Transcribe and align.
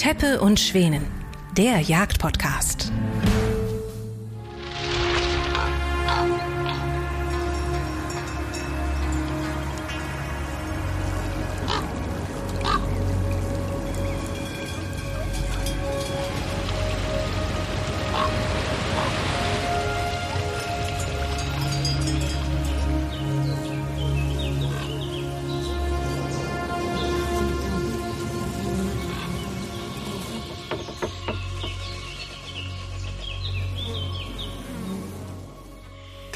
Teppe 0.00 0.40
und 0.40 0.58
Schwänen, 0.58 1.04
der 1.58 1.78
Jagdpodcast. 1.80 2.90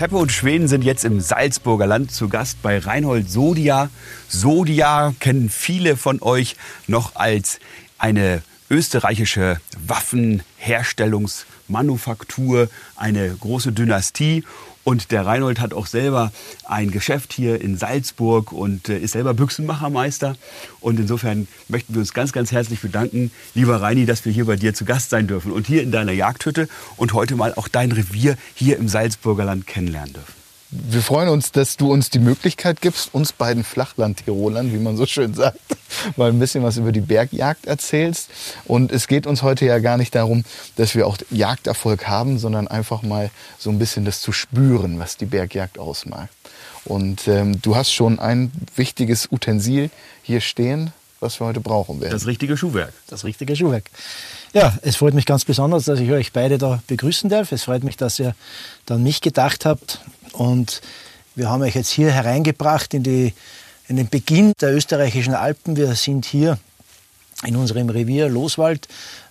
Teppe 0.04 0.16
und 0.16 0.30
Schweden 0.30 0.68
sind 0.68 0.84
jetzt 0.84 1.06
im 1.06 1.22
Salzburger 1.22 1.86
Land 1.86 2.12
zu 2.12 2.28
Gast 2.28 2.60
bei 2.60 2.78
Reinhold 2.78 3.30
Sodia. 3.30 3.88
Sodia 4.28 5.14
kennen 5.18 5.48
viele 5.48 5.96
von 5.96 6.20
euch 6.20 6.56
noch 6.86 7.16
als 7.16 7.58
eine 7.96 8.42
österreichische 8.70 9.60
Waffenherstellungsmanufaktur, 9.86 12.70
eine 12.96 13.34
große 13.34 13.72
Dynastie. 13.72 14.44
Und 14.84 15.10
der 15.12 15.24
Reinhold 15.24 15.60
hat 15.60 15.72
auch 15.72 15.86
selber 15.86 16.30
ein 16.64 16.90
Geschäft 16.90 17.32
hier 17.32 17.58
in 17.60 17.78
Salzburg 17.78 18.52
und 18.52 18.90
äh, 18.90 18.98
ist 18.98 19.12
selber 19.12 19.32
Büchsenmachermeister. 19.32 20.36
Und 20.80 21.00
insofern 21.00 21.48
möchten 21.68 21.94
wir 21.94 22.00
uns 22.00 22.12
ganz, 22.12 22.32
ganz 22.32 22.52
herzlich 22.52 22.80
bedanken, 22.80 23.30
lieber 23.54 23.80
Reini, 23.80 24.04
dass 24.04 24.26
wir 24.26 24.32
hier 24.32 24.44
bei 24.44 24.56
dir 24.56 24.74
zu 24.74 24.84
Gast 24.84 25.08
sein 25.08 25.26
dürfen 25.26 25.52
und 25.52 25.66
hier 25.66 25.82
in 25.82 25.90
deiner 25.90 26.12
Jagdhütte 26.12 26.68
und 26.96 27.14
heute 27.14 27.34
mal 27.34 27.54
auch 27.54 27.68
dein 27.68 27.92
Revier 27.92 28.36
hier 28.54 28.76
im 28.76 28.88
Salzburger 28.88 29.46
Land 29.46 29.66
kennenlernen 29.66 30.12
dürfen. 30.12 30.43
Wir 30.76 31.02
freuen 31.02 31.28
uns, 31.28 31.52
dass 31.52 31.76
du 31.76 31.92
uns 31.92 32.10
die 32.10 32.18
Möglichkeit 32.18 32.80
gibst, 32.80 33.14
uns 33.14 33.32
beiden 33.32 33.62
Flachland-Tirolern, 33.62 34.72
wie 34.72 34.78
man 34.78 34.96
so 34.96 35.06
schön 35.06 35.32
sagt, 35.32 35.60
mal 36.16 36.30
ein 36.30 36.40
bisschen 36.40 36.64
was 36.64 36.78
über 36.78 36.90
die 36.90 37.00
Bergjagd 37.00 37.66
erzählst. 37.66 38.28
Und 38.64 38.90
es 38.90 39.06
geht 39.06 39.28
uns 39.28 39.42
heute 39.42 39.66
ja 39.66 39.78
gar 39.78 39.96
nicht 39.96 40.16
darum, 40.16 40.44
dass 40.74 40.96
wir 40.96 41.06
auch 41.06 41.16
Jagderfolg 41.30 42.08
haben, 42.08 42.40
sondern 42.40 42.66
einfach 42.66 43.02
mal 43.02 43.30
so 43.56 43.70
ein 43.70 43.78
bisschen 43.78 44.04
das 44.04 44.20
zu 44.20 44.32
spüren, 44.32 44.98
was 44.98 45.16
die 45.16 45.26
Bergjagd 45.26 45.78
ausmacht. 45.78 46.30
Und 46.84 47.28
ähm, 47.28 47.62
du 47.62 47.76
hast 47.76 47.92
schon 47.92 48.18
ein 48.18 48.50
wichtiges 48.74 49.28
Utensil 49.30 49.90
hier 50.24 50.40
stehen, 50.40 50.92
was 51.20 51.40
wir 51.40 51.46
heute 51.46 51.60
brauchen 51.60 52.00
werden. 52.00 52.12
Das 52.12 52.26
richtige 52.26 52.56
Schuhwerk. 52.56 52.92
Das 53.06 53.24
richtige 53.24 53.54
Schuhwerk. 53.54 53.90
Ja, 54.54 54.72
es 54.82 54.94
freut 54.94 55.14
mich 55.14 55.26
ganz 55.26 55.44
besonders, 55.44 55.86
dass 55.86 55.98
ich 55.98 56.12
euch 56.12 56.32
beide 56.32 56.58
da 56.58 56.80
begrüßen 56.86 57.28
darf. 57.28 57.50
Es 57.50 57.64
freut 57.64 57.82
mich, 57.82 57.96
dass 57.96 58.20
ihr 58.20 58.36
dann 58.86 59.02
mich 59.02 59.20
gedacht 59.20 59.64
habt 59.66 59.98
und 60.32 60.80
wir 61.34 61.50
haben 61.50 61.62
euch 61.62 61.74
jetzt 61.74 61.90
hier 61.90 62.12
hereingebracht 62.12 62.94
in, 62.94 63.02
die, 63.02 63.34
in 63.88 63.96
den 63.96 64.08
Beginn 64.08 64.52
der 64.60 64.72
österreichischen 64.72 65.34
Alpen. 65.34 65.76
Wir 65.76 65.92
sind 65.96 66.24
hier 66.24 66.56
in 67.44 67.56
unserem 67.56 67.88
Revier 67.88 68.28
Loswald, 68.28 68.86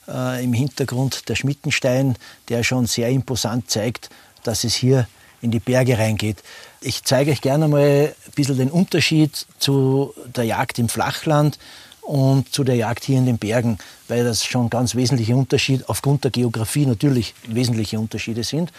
äh, 0.09 0.43
im 0.43 0.51
Hintergrund 0.51 1.29
der 1.29 1.35
Schmittenstein, 1.35 2.17
der 2.49 2.63
schon 2.63 2.85
sehr 2.85 3.07
imposant 3.07 3.71
zeigt, 3.71 4.09
dass 4.43 4.65
es 4.65 4.75
hier 4.75 5.07
in 5.41 5.51
die 5.51 5.61
Berge 5.61 5.97
reingeht. 5.97 6.43
Ich 6.81 7.05
zeige 7.05 7.31
euch 7.31 7.39
gerne 7.39 7.69
mal 7.69 8.13
ein 8.13 8.31
bisschen 8.35 8.57
den 8.57 8.69
Unterschied 8.69 9.45
zu 9.57 10.13
der 10.35 10.43
Jagd 10.43 10.79
im 10.79 10.89
Flachland 10.89 11.59
und 12.03 12.53
zu 12.53 12.63
der 12.63 12.75
Jagd 12.75 13.05
hier 13.05 13.17
in 13.17 13.25
den 13.25 13.37
Bergen, 13.37 13.77
weil 14.07 14.23
das 14.23 14.43
schon 14.45 14.69
ganz 14.69 14.95
wesentliche 14.95 15.35
Unterschiede, 15.35 15.85
aufgrund 15.87 16.23
der 16.25 16.31
Geografie 16.31 16.85
natürlich 16.85 17.33
wesentliche 17.47 17.99
Unterschiede 17.99 18.43
sind. 18.43 18.71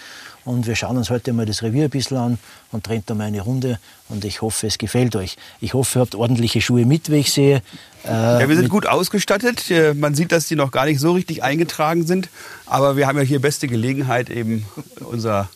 Und 0.44 0.66
wir 0.66 0.76
schauen 0.76 0.98
uns 0.98 1.08
heute 1.08 1.32
mal 1.32 1.46
das 1.46 1.62
Revier 1.62 1.84
ein 1.84 1.90
bisschen 1.90 2.18
an 2.18 2.38
und 2.70 2.86
drehen 2.86 3.02
da 3.06 3.14
mal 3.14 3.24
eine 3.24 3.40
Runde. 3.40 3.78
Und 4.10 4.26
ich 4.26 4.42
hoffe, 4.42 4.66
es 4.66 4.76
gefällt 4.76 5.16
euch. 5.16 5.36
Ich 5.60 5.72
hoffe, 5.72 5.98
ihr 5.98 6.02
habt 6.02 6.14
ordentliche 6.14 6.60
Schuhe 6.60 6.84
mit, 6.84 7.10
wie 7.10 7.16
ich 7.16 7.32
sehe. 7.32 7.62
Äh, 8.04 8.08
ja, 8.10 8.48
wir 8.48 8.56
sind 8.56 8.68
gut 8.68 8.86
ausgestattet. 8.86 9.72
Man 9.94 10.14
sieht, 10.14 10.30
dass 10.30 10.46
die 10.46 10.56
noch 10.56 10.70
gar 10.70 10.84
nicht 10.84 11.00
so 11.00 11.12
richtig 11.12 11.42
eingetragen 11.42 12.06
sind. 12.06 12.28
Aber 12.66 12.98
wir 12.98 13.06
haben 13.06 13.16
ja 13.16 13.24
hier 13.24 13.40
beste 13.40 13.68
Gelegenheit, 13.68 14.28
eben 14.28 14.66
unser 15.00 15.48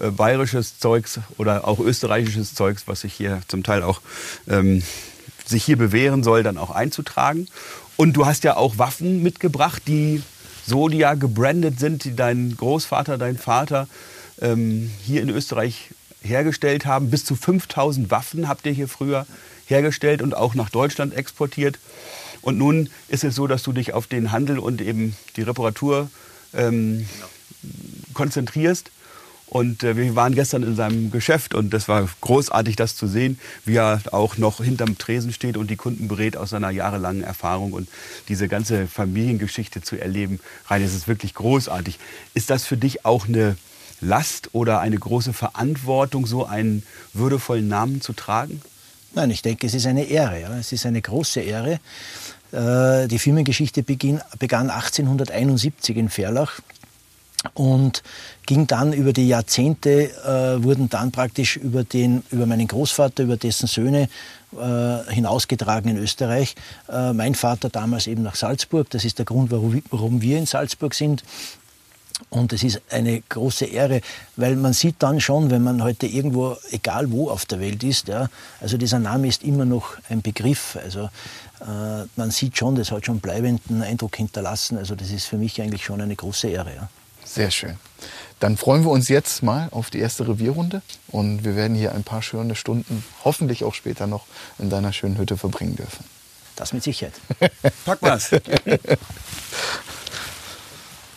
äh, 0.00 0.10
bayerisches 0.10 0.78
Zeugs 0.78 1.18
oder 1.36 1.66
auch 1.66 1.80
österreichisches 1.80 2.54
Zeugs, 2.54 2.84
was 2.86 3.00
sich 3.00 3.12
hier 3.12 3.40
zum 3.48 3.64
Teil 3.64 3.82
auch 3.82 4.00
ähm, 4.48 4.82
sich 5.50 5.64
hier 5.64 5.76
bewähren 5.76 6.22
soll, 6.22 6.42
dann 6.42 6.58
auch 6.58 6.70
einzutragen. 6.70 7.48
Und 7.96 8.14
du 8.14 8.26
hast 8.26 8.44
ja 8.44 8.56
auch 8.56 8.78
Waffen 8.78 9.22
mitgebracht, 9.22 9.82
die 9.86 10.22
Sodia 10.66 11.14
gebrandet 11.14 11.78
sind, 11.78 12.04
die 12.04 12.16
dein 12.16 12.56
Großvater, 12.56 13.18
dein 13.18 13.36
Vater 13.36 13.88
ähm, 14.40 14.90
hier 15.04 15.22
in 15.22 15.28
Österreich 15.28 15.90
hergestellt 16.22 16.86
haben. 16.86 17.10
Bis 17.10 17.24
zu 17.24 17.36
5000 17.36 18.10
Waffen 18.10 18.48
habt 18.48 18.66
ihr 18.66 18.72
hier 18.72 18.88
früher 18.88 19.26
hergestellt 19.66 20.22
und 20.22 20.34
auch 20.34 20.54
nach 20.54 20.70
Deutschland 20.70 21.14
exportiert. 21.14 21.78
Und 22.42 22.58
nun 22.58 22.88
ist 23.08 23.24
es 23.24 23.34
so, 23.34 23.46
dass 23.46 23.62
du 23.62 23.72
dich 23.72 23.92
auf 23.92 24.06
den 24.06 24.32
Handel 24.32 24.58
und 24.58 24.80
eben 24.80 25.16
die 25.36 25.42
Reparatur 25.42 26.10
ähm, 26.54 27.06
konzentrierst. 28.14 28.90
Und 29.50 29.82
äh, 29.82 29.96
wir 29.96 30.14
waren 30.14 30.34
gestern 30.36 30.62
in 30.62 30.76
seinem 30.76 31.10
Geschäft 31.10 31.54
und 31.56 31.74
das 31.74 31.88
war 31.88 32.08
großartig, 32.20 32.76
das 32.76 32.94
zu 32.94 33.08
sehen, 33.08 33.38
wie 33.64 33.76
er 33.76 34.00
auch 34.12 34.38
noch 34.38 34.62
hinterm 34.62 34.96
Tresen 34.96 35.32
steht 35.32 35.56
und 35.56 35.68
die 35.70 35.76
Kunden 35.76 36.06
berät 36.06 36.36
aus 36.36 36.50
seiner 36.50 36.70
jahrelangen 36.70 37.24
Erfahrung 37.24 37.72
und 37.72 37.88
diese 38.28 38.46
ganze 38.46 38.86
Familiengeschichte 38.86 39.82
zu 39.82 40.00
erleben. 40.00 40.38
Rein, 40.68 40.82
es 40.82 40.94
ist 40.94 41.08
wirklich 41.08 41.34
großartig. 41.34 41.98
Ist 42.32 42.48
das 42.48 42.64
für 42.64 42.76
dich 42.76 43.04
auch 43.04 43.26
eine 43.26 43.56
Last 44.00 44.50
oder 44.52 44.78
eine 44.78 44.96
große 44.96 45.32
Verantwortung, 45.32 46.26
so 46.26 46.46
einen 46.46 46.84
würdevollen 47.12 47.66
Namen 47.66 48.00
zu 48.00 48.12
tragen? 48.12 48.62
Nein, 49.14 49.30
ich 49.30 49.42
denke, 49.42 49.66
es 49.66 49.74
ist 49.74 49.86
eine 49.86 50.04
Ehre. 50.04 50.40
Ja. 50.40 50.56
Es 50.58 50.70
ist 50.70 50.86
eine 50.86 51.02
große 51.02 51.40
Ehre. 51.40 51.80
Äh, 52.52 53.08
die 53.08 53.18
Firmengeschichte 53.18 53.82
begann 53.82 54.70
1871 54.70 55.96
in 55.96 56.08
Ferlach 56.08 56.60
und 57.54 58.02
ging 58.46 58.66
dann 58.66 58.92
über 58.92 59.12
die 59.12 59.28
Jahrzehnte, 59.28 60.10
äh, 60.24 60.62
wurden 60.62 60.88
dann 60.90 61.10
praktisch 61.10 61.56
über, 61.56 61.84
den, 61.84 62.22
über 62.30 62.46
meinen 62.46 62.68
Großvater, 62.68 63.22
über 63.22 63.36
dessen 63.36 63.66
Söhne 63.66 64.08
äh, 64.52 65.12
hinausgetragen 65.12 65.90
in 65.90 65.96
Österreich. 65.96 66.54
Äh, 66.88 67.12
mein 67.12 67.34
Vater 67.34 67.70
damals 67.70 68.06
eben 68.06 68.22
nach 68.22 68.34
Salzburg, 68.34 68.90
das 68.90 69.04
ist 69.04 69.18
der 69.18 69.24
Grund, 69.24 69.50
warum, 69.50 69.82
warum 69.90 70.20
wir 70.20 70.38
in 70.38 70.46
Salzburg 70.46 70.94
sind. 70.94 71.24
Und 72.28 72.52
es 72.52 72.62
ist 72.62 72.82
eine 72.90 73.22
große 73.22 73.64
Ehre, 73.64 74.02
weil 74.36 74.54
man 74.56 74.74
sieht 74.74 74.96
dann 74.98 75.20
schon, 75.20 75.50
wenn 75.50 75.62
man 75.62 75.82
heute 75.82 76.06
irgendwo, 76.06 76.56
egal 76.70 77.10
wo 77.10 77.30
auf 77.30 77.46
der 77.46 77.60
Welt 77.60 77.82
ist, 77.82 78.08
ja, 78.08 78.28
also 78.60 78.76
dieser 78.76 78.98
Name 78.98 79.26
ist 79.26 79.42
immer 79.42 79.64
noch 79.64 79.96
ein 80.10 80.20
Begriff. 80.20 80.76
Also 80.82 81.04
äh, 81.60 82.06
man 82.16 82.30
sieht 82.30 82.58
schon, 82.58 82.74
das 82.74 82.92
hat 82.92 83.06
schon 83.06 83.20
bleibenden 83.20 83.82
Eindruck 83.82 84.16
hinterlassen. 84.16 84.76
Also 84.76 84.94
das 84.94 85.10
ist 85.10 85.24
für 85.24 85.38
mich 85.38 85.62
eigentlich 85.62 85.84
schon 85.84 86.02
eine 86.02 86.14
große 86.14 86.48
Ehre. 86.48 86.74
Ja. 86.74 86.88
Sehr 87.32 87.50
schön. 87.52 87.76
Dann 88.40 88.56
freuen 88.56 88.82
wir 88.82 88.90
uns 88.90 89.08
jetzt 89.08 89.42
mal 89.42 89.68
auf 89.70 89.90
die 89.90 90.00
erste 90.00 90.26
Revierrunde 90.26 90.82
und 91.08 91.44
wir 91.44 91.54
werden 91.54 91.76
hier 91.76 91.94
ein 91.94 92.02
paar 92.02 92.22
schöne 92.22 92.56
Stunden, 92.56 93.04
hoffentlich 93.24 93.62
auch 93.62 93.74
später 93.74 94.08
noch, 94.08 94.24
in 94.58 94.68
deiner 94.68 94.92
schönen 94.92 95.16
Hütte 95.16 95.36
verbringen 95.36 95.76
dürfen. 95.76 96.04
Das 96.56 96.72
mit 96.72 96.82
Sicherheit. 96.82 97.14
Pack 97.84 97.98
was. 98.00 98.32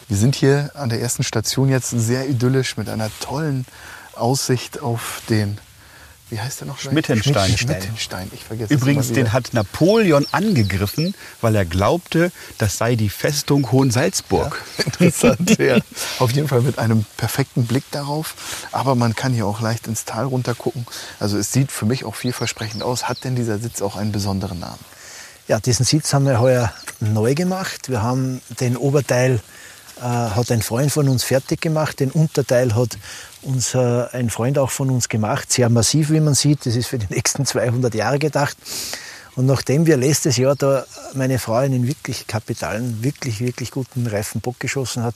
Wir 0.10 0.18
sind 0.18 0.36
hier 0.36 0.70
an 0.76 0.90
der 0.90 1.02
ersten 1.02 1.24
Station 1.24 1.70
jetzt 1.70 1.90
sehr 1.90 2.30
idyllisch 2.30 2.78
mit 2.78 2.90
einer 2.90 3.10
tollen 3.20 3.66
Aussicht 4.14 4.82
auf 4.82 5.24
den 5.30 5.58
wie 6.30 6.40
heißt 6.40 6.62
der 6.62 6.68
noch? 6.68 6.80
Schmittenstein. 6.80 7.58
Schmittenstein. 7.58 8.32
Ich 8.34 8.44
vergesse 8.44 8.74
Übrigens, 8.74 9.12
den 9.12 9.34
hat 9.34 9.54
Napoleon 9.54 10.26
angegriffen, 10.32 11.14
weil 11.42 11.56
er 11.56 11.66
glaubte, 11.66 12.32
das 12.58 12.78
sei 12.78 12.96
die 12.96 13.10
Festung 13.10 13.72
Hohensalzburg. 13.72 14.62
Ja, 14.78 14.84
interessant, 14.86 15.60
ja. 15.60 15.78
Auf 16.20 16.32
jeden 16.32 16.48
Fall 16.48 16.62
mit 16.62 16.80
einem 16.80 17.06
perfekten 17.18 17.66
Blick 17.66 17.84
darauf. 17.92 18.68
Aber 18.72 18.96
man 18.96 19.16
kann 19.16 19.34
hier 19.34 19.46
auch 19.46 19.62
leicht 19.62 19.88
ins 19.88 20.06
Tal 20.06 20.26
runter 20.26 20.56
gucken. 20.56 20.86
Also 21.20 21.38
es 21.38 21.52
sieht 21.52 21.72
für 21.72 21.86
mich 21.86 22.06
auch 22.06 22.16
vielversprechend 22.16 22.84
aus. 22.84 23.08
Hat 23.08 23.24
denn 23.24 23.36
dieser 23.36 23.60
Sitz 23.60 23.82
auch 23.82 23.96
einen 23.96 24.12
besonderen 24.12 24.60
Namen? 24.60 24.80
Ja, 25.48 25.60
diesen 25.60 25.86
Sitz 25.86 26.14
haben 26.14 26.26
wir 26.26 26.40
heuer 26.40 26.74
neu 27.00 27.36
gemacht. 27.36 27.90
Wir 27.90 28.02
haben 28.02 28.42
den 28.60 28.78
Oberteil 28.78 29.42
äh, 29.98 30.02
hat 30.02 30.52
ein 30.52 30.62
Freund 30.62 30.92
von 30.92 31.08
uns 31.10 31.24
fertig 31.24 31.62
gemacht. 31.62 32.00
Den 32.00 32.12
Unterteil 32.12 32.76
hat 32.76 32.98
uns 33.44 33.76
äh, 33.76 34.06
ein 34.12 34.30
Freund 34.30 34.58
auch 34.58 34.72
von 34.72 34.90
uns 34.90 35.10
gemacht. 35.10 35.52
Sehr 35.52 35.70
massiv, 35.70 36.10
wie 36.10 36.20
man 36.20 36.34
sieht. 36.34 36.66
Das 36.66 36.76
ist 36.76 36.88
für 36.88 37.00
die 37.00 37.14
nächsten 37.14 37.46
200 37.46 37.94
Jahre 37.94 38.20
gedacht. 38.20 38.58
Und 39.36 39.48
nachdem 39.48 39.88
wir 39.88 39.98
letztes 39.98 40.38
Jahr 40.38 40.56
da 40.56 40.86
meine 41.14 41.40
Frau 41.40 41.56
einen 41.56 41.88
wirklich 41.88 42.28
kapitalen, 42.28 43.04
wirklich, 43.04 43.40
wirklich 43.40 43.72
guten 43.72 44.06
reifen 44.06 44.42
Bock 44.42 44.60
geschossen 44.60 45.04
hat, 45.04 45.16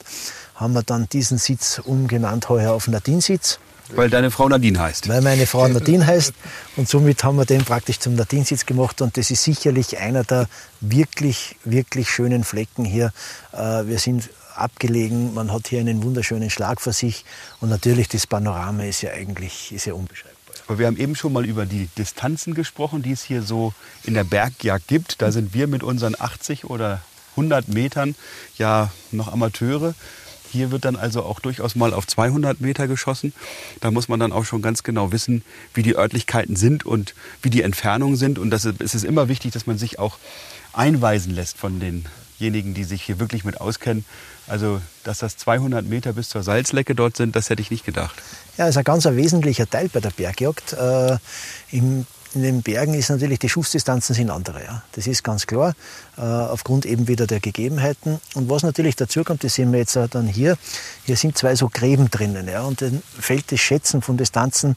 haben 0.55 0.73
wir 0.73 0.83
dann 0.83 1.07
diesen 1.09 1.37
Sitz 1.37 1.79
umgenannt 1.83 2.49
heuer 2.49 2.73
auf 2.73 2.87
Nadinsitz. 2.87 3.59
Weil 3.95 4.09
deine 4.09 4.31
Frau 4.31 4.49
Nadine 4.49 4.79
heißt. 4.79 5.07
Weil 5.07 5.21
meine 5.21 5.45
Frau 5.45 5.67
Nadine 5.67 6.05
heißt. 6.05 6.33
Und 6.75 6.89
somit 6.89 7.23
haben 7.23 7.37
wir 7.37 7.45
den 7.45 7.63
praktisch 7.63 7.99
zum 7.99 8.15
Nadinsitz 8.15 8.65
gemacht. 8.65 9.01
Und 9.01 9.17
das 9.17 9.31
ist 9.31 9.43
sicherlich 9.43 9.97
einer 9.97 10.23
der 10.23 10.47
wirklich, 10.81 11.55
wirklich 11.63 12.09
schönen 12.09 12.43
Flecken 12.43 12.83
hier. 12.83 13.13
Äh, 13.53 13.85
wir 13.85 13.99
sind 13.99 14.29
abgelegen, 14.57 15.33
man 15.33 15.51
hat 15.51 15.67
hier 15.67 15.79
einen 15.79 16.03
wunderschönen 16.03 16.49
Schlag 16.49 16.81
vor 16.81 16.93
sich. 16.93 17.25
Und 17.61 17.69
natürlich 17.69 18.07
das 18.07 18.27
Panorama 18.27 18.83
ist 18.83 19.01
ja 19.01 19.11
eigentlich 19.11 19.71
ist 19.71 19.85
ja 19.85 19.93
unbeschreibbar. 19.93 20.37
Aber 20.67 20.79
wir 20.79 20.87
haben 20.87 20.97
eben 20.97 21.15
schon 21.15 21.33
mal 21.33 21.45
über 21.45 21.65
die 21.65 21.87
Distanzen 21.97 22.53
gesprochen, 22.53 23.01
die 23.01 23.11
es 23.11 23.23
hier 23.23 23.41
so 23.41 23.73
in 24.03 24.13
der 24.13 24.23
Bergjagd 24.23 24.87
gibt. 24.87 25.21
Da 25.21 25.31
sind 25.31 25.53
wir 25.53 25.67
mit 25.67 25.83
unseren 25.83 26.15
80 26.19 26.65
oder 26.65 27.01
100 27.31 27.67
Metern 27.69 28.15
ja 28.57 28.91
noch 29.11 29.31
Amateure. 29.31 29.93
Hier 30.51 30.71
wird 30.71 30.85
dann 30.85 30.95
also 30.95 31.23
auch 31.23 31.39
durchaus 31.39 31.75
mal 31.75 31.93
auf 31.93 32.07
200 32.07 32.61
Meter 32.61 32.87
geschossen. 32.87 33.33
Da 33.81 33.91
muss 33.91 34.07
man 34.07 34.19
dann 34.19 34.31
auch 34.31 34.45
schon 34.45 34.61
ganz 34.61 34.83
genau 34.83 35.11
wissen, 35.11 35.43
wie 35.73 35.83
die 35.83 35.95
Örtlichkeiten 35.95 36.55
sind 36.55 36.85
und 36.85 37.15
wie 37.41 37.49
die 37.49 37.61
Entfernungen 37.61 38.15
sind. 38.15 38.39
Und 38.39 38.49
das 38.49 38.65
ist, 38.65 38.81
es 38.81 38.95
ist 38.95 39.03
immer 39.03 39.27
wichtig, 39.27 39.51
dass 39.51 39.67
man 39.67 39.77
sich 39.77 39.99
auch 39.99 40.17
einweisen 40.73 41.33
lässt 41.33 41.57
von 41.57 41.79
denjenigen, 42.39 42.73
die 42.73 42.83
sich 42.83 43.03
hier 43.03 43.19
wirklich 43.19 43.43
mit 43.43 43.59
auskennen. 43.61 44.05
Also, 44.47 44.81
dass 45.03 45.19
das 45.19 45.37
200 45.37 45.85
Meter 45.85 46.13
bis 46.13 46.29
zur 46.29 46.43
Salzlecke 46.43 46.95
dort 46.95 47.17
sind, 47.17 47.35
das 47.35 47.49
hätte 47.49 47.61
ich 47.61 47.71
nicht 47.71 47.85
gedacht. 47.85 48.15
Ja, 48.57 48.65
das 48.65 48.69
ist 48.69 48.77
ein 48.77 48.83
ganz 48.83 49.05
wesentlicher 49.05 49.69
Teil 49.69 49.89
bei 49.89 49.99
der 49.99 50.11
Bergjagd. 50.11 50.73
Äh, 50.73 51.17
Im 51.71 52.05
in 52.33 52.43
den 52.43 52.61
Bergen 52.61 52.93
ist 52.93 53.09
natürlich, 53.09 53.39
die 53.39 53.49
Schussdistanzen 53.49 54.13
sind 54.13 54.29
andere. 54.29 54.63
Ja. 54.63 54.83
Das 54.91 55.07
ist 55.07 55.23
ganz 55.23 55.47
klar, 55.47 55.73
äh, 56.17 56.21
aufgrund 56.21 56.85
eben 56.85 57.07
wieder 57.07 57.25
der 57.25 57.39
Gegebenheiten. 57.39 58.19
Und 58.35 58.49
was 58.49 58.63
natürlich 58.63 58.95
dazu 58.95 59.23
kommt, 59.23 59.43
das 59.43 59.55
sehen 59.55 59.71
wir 59.71 59.79
jetzt 59.79 59.95
dann 59.95 60.27
hier, 60.27 60.57
hier 61.05 61.17
sind 61.17 61.37
zwei 61.37 61.55
so 61.55 61.69
Gräben 61.69 62.11
drinnen. 62.11 62.47
Ja, 62.47 62.63
und 62.63 62.81
dann 62.81 63.01
fällt 63.19 63.51
das 63.51 63.59
Schätzen 63.59 64.01
von 64.01 64.17
Distanzen 64.17 64.75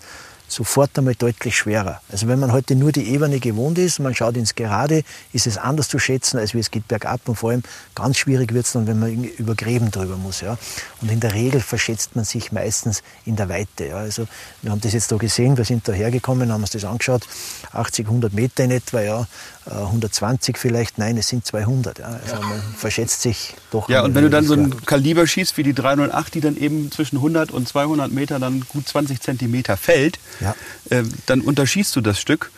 sofort 0.51 0.99
einmal 0.99 1.15
deutlich 1.15 1.57
schwerer. 1.57 2.01
Also 2.11 2.27
wenn 2.27 2.39
man 2.39 2.53
heute 2.53 2.75
nur 2.75 2.93
die 2.93 3.09
Ebene 3.11 3.39
gewohnt 3.39 3.79
ist, 3.79 4.01
man 4.01 4.15
schaut 4.15 4.37
ins 4.37 4.55
Gerade, 4.55 5.05
ist 5.33 5.47
es 5.47 5.57
anders 5.57 5.89
zu 5.89 5.99
schätzen, 5.99 6.39
als 6.39 6.55
wie 6.55 6.59
es 6.59 6.71
geht 6.71 6.89
bergab 6.89 7.21
und 7.29 7.37
vor 7.37 7.51
allem 7.51 7.63
ganz 7.95 8.19
schwierig 8.19 8.53
wird 8.53 8.67
es 8.67 8.73
dann, 8.73 8.87
wenn 8.87 8.99
man 8.99 9.25
über 9.25 9.55
Gräben 9.55 9.91
drüber 9.91 10.17
muss. 10.17 10.41
Ja. 10.41 10.59
Und 11.01 11.11
in 11.11 11.21
der 11.21 11.35
Regel 11.35 11.61
verschätzt 11.61 12.17
man 12.17 12.25
sich 12.25 12.53
meistens 12.53 13.03
in 13.25 13.37
der 13.37 13.49
Weite. 13.49 13.87
Ja. 13.87 13.97
Also 13.97 14.27
wir 14.63 14.73
haben 14.73 14.81
das 14.81 14.93
jetzt 14.93 15.13
da 15.13 15.17
gesehen, 15.17 15.57
wir 15.57 15.65
sind 15.65 15.87
da 15.87 15.93
hergekommen, 15.93 16.53
haben 16.53 16.63
uns 16.63 16.71
das 16.71 16.85
angeschaut, 16.85 17.27
80, 17.73 18.07
100 18.07 18.33
Meter 18.33 18.65
in 18.65 18.73
etwa, 18.73 19.01
ja, 19.01 19.27
120 19.67 20.55
äh, 20.55 20.59
vielleicht, 20.59 20.99
nein, 20.99 21.17
es 21.17 21.29
sind 21.29 21.45
200. 21.45 21.99
Ja. 21.99 22.07
Also 22.07 22.37
man 22.37 22.63
verschätzt 22.77 23.23
sich 23.23 23.55
doch. 23.71 23.89
Ja, 23.89 24.03
und 24.03 24.15
wenn 24.15 24.25
du 24.25 24.31
dann 24.31 24.45
so 24.45 24.55
ein 24.55 24.85
Kaliber 24.85 25.27
schießt 25.27 25.57
wie 25.57 25.63
die 25.63 25.75
308, 25.75 26.35
die 26.35 26.41
dann 26.41 26.57
eben 26.57 26.91
zwischen 26.91 27.17
100 27.17 27.51
und 27.51 27.69
200 27.69 28.11
Meter 28.11 28.39
dann 28.39 28.65
gut 28.69 28.89
20 28.89 29.21
Zentimeter 29.21 29.77
fällt, 29.77 30.19
ja. 30.41 30.55
äh, 30.91 31.03
dann 31.27 31.41
unterschießt 31.41 31.95
du 31.97 32.01
das 32.01 32.19
Stück 32.19 32.51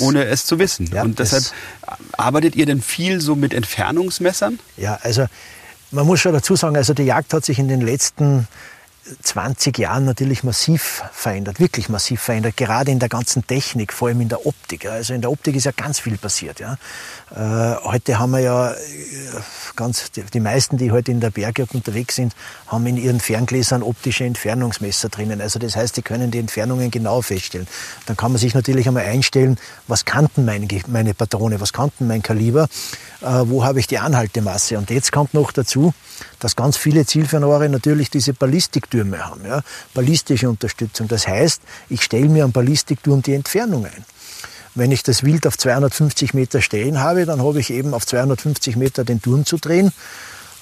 ohne 0.00 0.24
es 0.24 0.46
zu 0.46 0.58
wissen. 0.58 0.90
Ja, 0.92 1.02
und 1.02 1.18
deshalb 1.18 1.44
arbeitet 2.12 2.56
ihr 2.56 2.66
denn 2.66 2.82
viel 2.82 3.20
so 3.20 3.36
mit 3.36 3.54
Entfernungsmessern? 3.54 4.58
Ja, 4.76 4.98
also 5.02 5.26
man 5.90 6.06
muss 6.06 6.20
schon 6.20 6.32
dazu 6.32 6.56
sagen, 6.56 6.76
also 6.76 6.92
die 6.92 7.04
Jagd 7.04 7.32
hat 7.32 7.44
sich 7.44 7.58
in 7.58 7.68
den 7.68 7.80
letzten 7.80 8.48
20 9.22 9.78
Jahren 9.78 10.04
natürlich 10.04 10.42
massiv 10.42 11.02
verändert, 11.12 11.60
wirklich 11.60 11.88
massiv 11.88 12.20
verändert, 12.20 12.56
gerade 12.56 12.90
in 12.90 12.98
der 12.98 13.08
ganzen 13.08 13.46
Technik, 13.46 13.92
vor 13.92 14.08
allem 14.08 14.20
in 14.20 14.28
der 14.28 14.46
Optik. 14.46 14.86
Also 14.86 15.14
in 15.14 15.20
der 15.20 15.30
Optik 15.30 15.54
ist 15.54 15.64
ja 15.64 15.72
ganz 15.72 16.00
viel 16.00 16.18
passiert. 16.18 16.58
Ja. 16.58 16.76
Äh, 17.30 17.76
heute 17.84 18.18
haben 18.18 18.32
wir 18.32 18.40
ja 18.40 18.72
äh, 18.72 18.76
ganz, 19.76 20.10
die, 20.10 20.40
meisten, 20.40 20.76
die 20.76 20.90
heute 20.90 21.12
in 21.12 21.20
der 21.20 21.30
Bergjagd 21.30 21.74
unterwegs 21.74 22.16
sind, 22.16 22.34
haben 22.66 22.86
in 22.86 22.96
ihren 22.96 23.20
Ferngläsern 23.20 23.82
optische 23.82 24.24
Entfernungsmesser 24.24 25.08
drinnen. 25.08 25.40
Also 25.40 25.58
das 25.58 25.76
heißt, 25.76 25.96
die 25.96 26.02
können 26.02 26.30
die 26.30 26.38
Entfernungen 26.38 26.90
genau 26.90 27.22
feststellen. 27.22 27.68
Dann 28.06 28.16
kann 28.16 28.32
man 28.32 28.40
sich 28.40 28.54
natürlich 28.54 28.88
einmal 28.88 29.04
einstellen, 29.04 29.58
was 29.86 30.04
kannten 30.04 30.44
meine, 30.44 30.66
meine 30.88 31.14
Patrone, 31.14 31.60
was 31.60 31.72
kannten 31.72 32.08
mein 32.08 32.22
Kaliber, 32.22 32.68
wo 33.20 33.64
habe 33.64 33.80
ich 33.80 33.86
die 33.86 33.98
Anhaltemasse. 33.98 34.78
Und 34.78 34.90
jetzt 34.90 35.12
kommt 35.12 35.34
noch 35.34 35.52
dazu, 35.52 35.94
dass 36.38 36.56
ganz 36.56 36.76
viele 36.76 37.06
Zielfernrohre 37.06 37.68
natürlich 37.68 38.10
diese 38.10 38.32
Ballistiktürme 38.32 39.24
haben, 39.24 39.44
ja, 39.46 39.62
ballistische 39.94 40.48
Unterstützung. 40.48 41.08
Das 41.08 41.26
heißt, 41.26 41.62
ich 41.88 42.02
stelle 42.02 42.28
mir 42.28 42.44
am 42.44 42.52
Ballistikturm 42.52 43.22
die 43.22 43.34
Entfernung 43.34 43.86
ein. 43.86 44.04
Wenn 44.74 44.92
ich 44.92 45.02
das 45.02 45.24
Wild 45.24 45.46
auf 45.46 45.56
250 45.56 46.34
Meter 46.34 46.60
stehen 46.60 47.00
habe, 47.00 47.24
dann 47.24 47.42
habe 47.42 47.60
ich 47.60 47.70
eben 47.70 47.94
auf 47.94 48.06
250 48.06 48.76
Meter 48.76 49.04
den 49.04 49.22
Turm 49.22 49.46
zu 49.46 49.56
drehen 49.56 49.90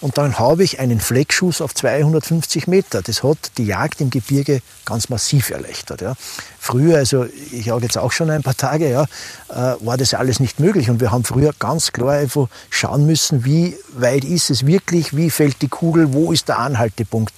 und 0.01 0.19
dann 0.19 0.39
habe 0.39 0.65
ich 0.65 0.81
einen 0.81 1.01
Fleckschuss 1.01 1.61
auf 1.61 1.75
250 1.75 2.67
Meter. 2.67 3.03
Das 3.03 3.23
hat 3.23 3.53
die 3.59 3.65
Jagd 3.65 4.01
im 4.01 4.11
Gebirge 4.11 4.61
ganz 4.85 5.09
massiv 5.09 5.51
erleichtert. 5.51 6.03
Ja. 6.03 6.15
Früher, 6.59 6.99
also 6.99 7.27
ich 7.53 7.67
jage 7.67 7.85
jetzt 7.85 7.97
auch 7.97 8.13
schon 8.13 8.31
ein 8.31 8.43
paar 8.43 8.57
Tage, 8.57 8.91
ja, 8.91 9.05
äh, 9.49 9.77
war 9.85 9.97
das 9.97 10.15
alles 10.15 10.41
nicht 10.41 10.61
möglich. 10.61 10.91
Und 10.91 11.01
wir 11.01 11.11
haben 11.11 11.25
früher 11.25 11.53
ganz 11.59 11.93
klar 11.93 12.13
einfach 12.13 12.49
schauen 12.71 13.07
müssen, 13.07 13.45
wie 13.45 13.77
weit 13.95 14.25
ist 14.25 14.51
es 14.51 14.67
wirklich, 14.67 15.17
wie 15.17 15.31
fällt 15.31 15.63
die 15.63 15.69
Kugel, 15.69 16.13
wo 16.13 16.33
ist 16.33 16.49
der 16.49 16.59
Anhaltepunkt. 16.59 17.33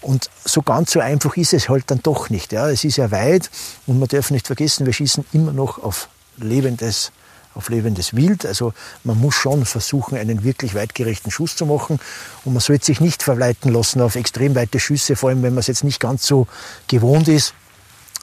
Und 0.00 0.30
so 0.44 0.62
ganz 0.62 0.92
so 0.92 1.00
einfach 1.00 1.36
ist 1.36 1.52
es 1.52 1.68
halt 1.68 1.90
dann 1.90 2.00
doch 2.02 2.30
nicht. 2.30 2.52
Ja. 2.52 2.68
Es 2.68 2.84
ist 2.84 2.96
ja 2.96 3.10
weit 3.10 3.50
und 3.86 3.98
man 3.98 4.08
darf 4.08 4.30
nicht 4.30 4.46
vergessen, 4.46 4.86
wir 4.86 4.92
schießen 4.92 5.24
immer 5.32 5.52
noch 5.52 5.82
auf 5.82 6.08
lebendes 6.36 7.12
auf 7.54 7.68
lebendes 7.68 8.14
Wild. 8.14 8.46
Also 8.46 8.72
man 9.04 9.18
muss 9.18 9.34
schon 9.34 9.64
versuchen, 9.64 10.18
einen 10.18 10.44
wirklich 10.44 10.74
weitgerechten 10.74 11.30
Schuss 11.30 11.56
zu 11.56 11.66
machen. 11.66 11.98
Und 12.44 12.52
man 12.52 12.60
sollte 12.60 12.86
sich 12.86 13.00
nicht 13.00 13.22
verleiten 13.22 13.72
lassen 13.72 14.00
auf 14.00 14.16
extrem 14.16 14.54
weite 14.54 14.80
Schüsse, 14.80 15.16
vor 15.16 15.30
allem 15.30 15.42
wenn 15.42 15.54
man 15.54 15.60
es 15.60 15.66
jetzt 15.66 15.84
nicht 15.84 16.00
ganz 16.00 16.26
so 16.26 16.46
gewohnt 16.88 17.28
ist. 17.28 17.54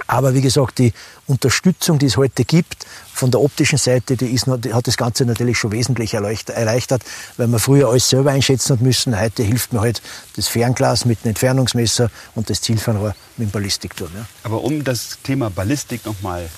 Aber 0.08 0.34
wie 0.34 0.42
gesagt, 0.42 0.80
die 0.80 0.94
Unterstützung, 1.28 2.00
die 2.00 2.08
es 2.08 2.18
heute 2.18 2.44
gibt, 2.44 2.86
von 3.14 3.30
der 3.30 3.42
optischen 3.42 3.78
Seite, 3.78 4.18
die, 4.18 4.28
ist, 4.28 4.48
die 4.48 4.74
hat 4.74 4.88
das 4.88 4.98
Ganze 4.98 5.26
natürlich 5.26 5.58
schon 5.58 5.72
wesentlich 5.72 6.14
erleichtert, 6.14 7.04
weil 7.38 7.48
man 7.48 7.60
früher 7.60 7.90
alles 7.90 8.10
selber 8.10 8.32
einschätzen 8.32 8.74
hat 8.74 8.82
müssen. 8.82 9.20
Heute 9.20 9.44
hilft 9.44 9.74
mir 9.74 9.82
halt 9.82 10.02
das 10.36 10.48
Fernglas 10.48 11.06
mit 11.06 11.24
dem 11.24 11.30
Entfernungsmesser 11.30 12.10
und 12.36 12.50
das 12.50 12.62
Zielfernrohr 12.62 13.16
mit 13.38 13.50
dem 13.50 13.52
Ballistikturm. 13.52 14.12
Ja. 14.16 14.26
Aber 14.44 14.64
um 14.64 14.84
das 14.84 15.20
Thema 15.24 15.50
Ballistik 15.50 16.06
nochmal 16.06 16.50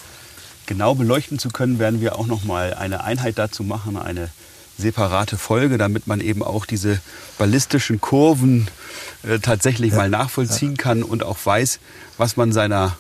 genau 0.74 0.96
beleuchten 0.96 1.38
zu 1.38 1.50
können, 1.50 1.78
werden 1.78 2.02
wir 2.02 2.18
auch 2.18 2.26
noch 2.26 2.44
mal 2.46 2.74
eine 2.74 3.04
Einheit 3.04 3.38
dazu 3.38 3.64
machen, 3.64 3.96
eine 3.96 4.30
separate 4.76 5.38
Folge, 5.38 5.78
damit 5.78 6.08
man 6.08 6.20
eben 6.20 6.42
auch 6.42 6.66
diese 6.66 7.00
ballistischen 7.38 8.02
Kurven 8.02 8.68
äh, 9.22 9.38
tatsächlich 9.38 9.92
ja. 9.92 9.98
mal 9.98 10.10
nachvollziehen 10.10 10.76
kann 10.76 11.04
und 11.04 11.22
auch 11.22 11.38
weiß, 11.44 11.80
was 12.18 12.38
man 12.38 12.52
seiner 12.52 12.98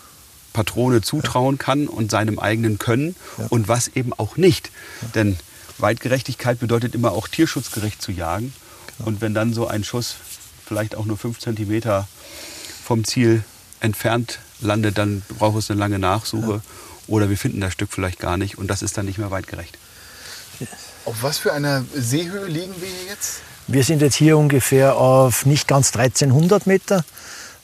Patrone 0.53 1.01
zutrauen 1.01 1.57
kann 1.57 1.87
und 1.87 2.11
seinem 2.11 2.37
eigenen 2.37 2.77
Können 2.77 3.15
ja. 3.39 3.47
und 3.49 3.67
was 3.67 3.87
eben 3.87 4.13
auch 4.13 4.37
nicht. 4.37 4.69
Ja. 5.01 5.07
Denn 5.15 5.37
Weitgerechtigkeit 5.79 6.59
bedeutet 6.59 6.93
immer 6.93 7.11
auch 7.13 7.27
tierschutzgerecht 7.27 8.03
zu 8.03 8.11
jagen. 8.11 8.53
Genau. 8.97 9.07
Und 9.07 9.21
wenn 9.21 9.33
dann 9.33 9.51
so 9.51 9.65
ein 9.65 9.83
Schuss 9.83 10.15
vielleicht 10.63 10.93
auch 10.95 11.05
nur 11.05 11.17
fünf 11.17 11.39
Zentimeter 11.39 12.07
vom 12.85 13.03
Ziel 13.03 13.43
entfernt 13.79 14.37
landet, 14.61 14.99
dann 14.99 15.23
braucht 15.39 15.57
es 15.57 15.71
eine 15.71 15.79
lange 15.79 15.97
Nachsuche. 15.97 16.61
Oder 17.07 17.29
wir 17.29 17.37
finden 17.37 17.61
das 17.61 17.73
Stück 17.73 17.91
vielleicht 17.91 18.19
gar 18.19 18.37
nicht 18.37 18.57
und 18.57 18.67
das 18.67 18.81
ist 18.81 18.97
dann 18.97 19.05
nicht 19.05 19.17
mehr 19.17 19.31
weitgerecht. 19.31 19.77
Auf 21.05 21.21
was 21.21 21.37
für 21.37 21.53
einer 21.53 21.83
Seehöhe 21.93 22.45
liegen 22.45 22.73
wir 22.79 22.87
hier 22.87 23.09
jetzt? 23.09 23.41
Wir 23.67 23.83
sind 23.83 24.01
jetzt 24.01 24.15
hier 24.15 24.37
ungefähr 24.37 24.95
auf 24.95 25.45
nicht 25.45 25.67
ganz 25.67 25.95
1300 25.95 26.67
Meter. 26.67 27.03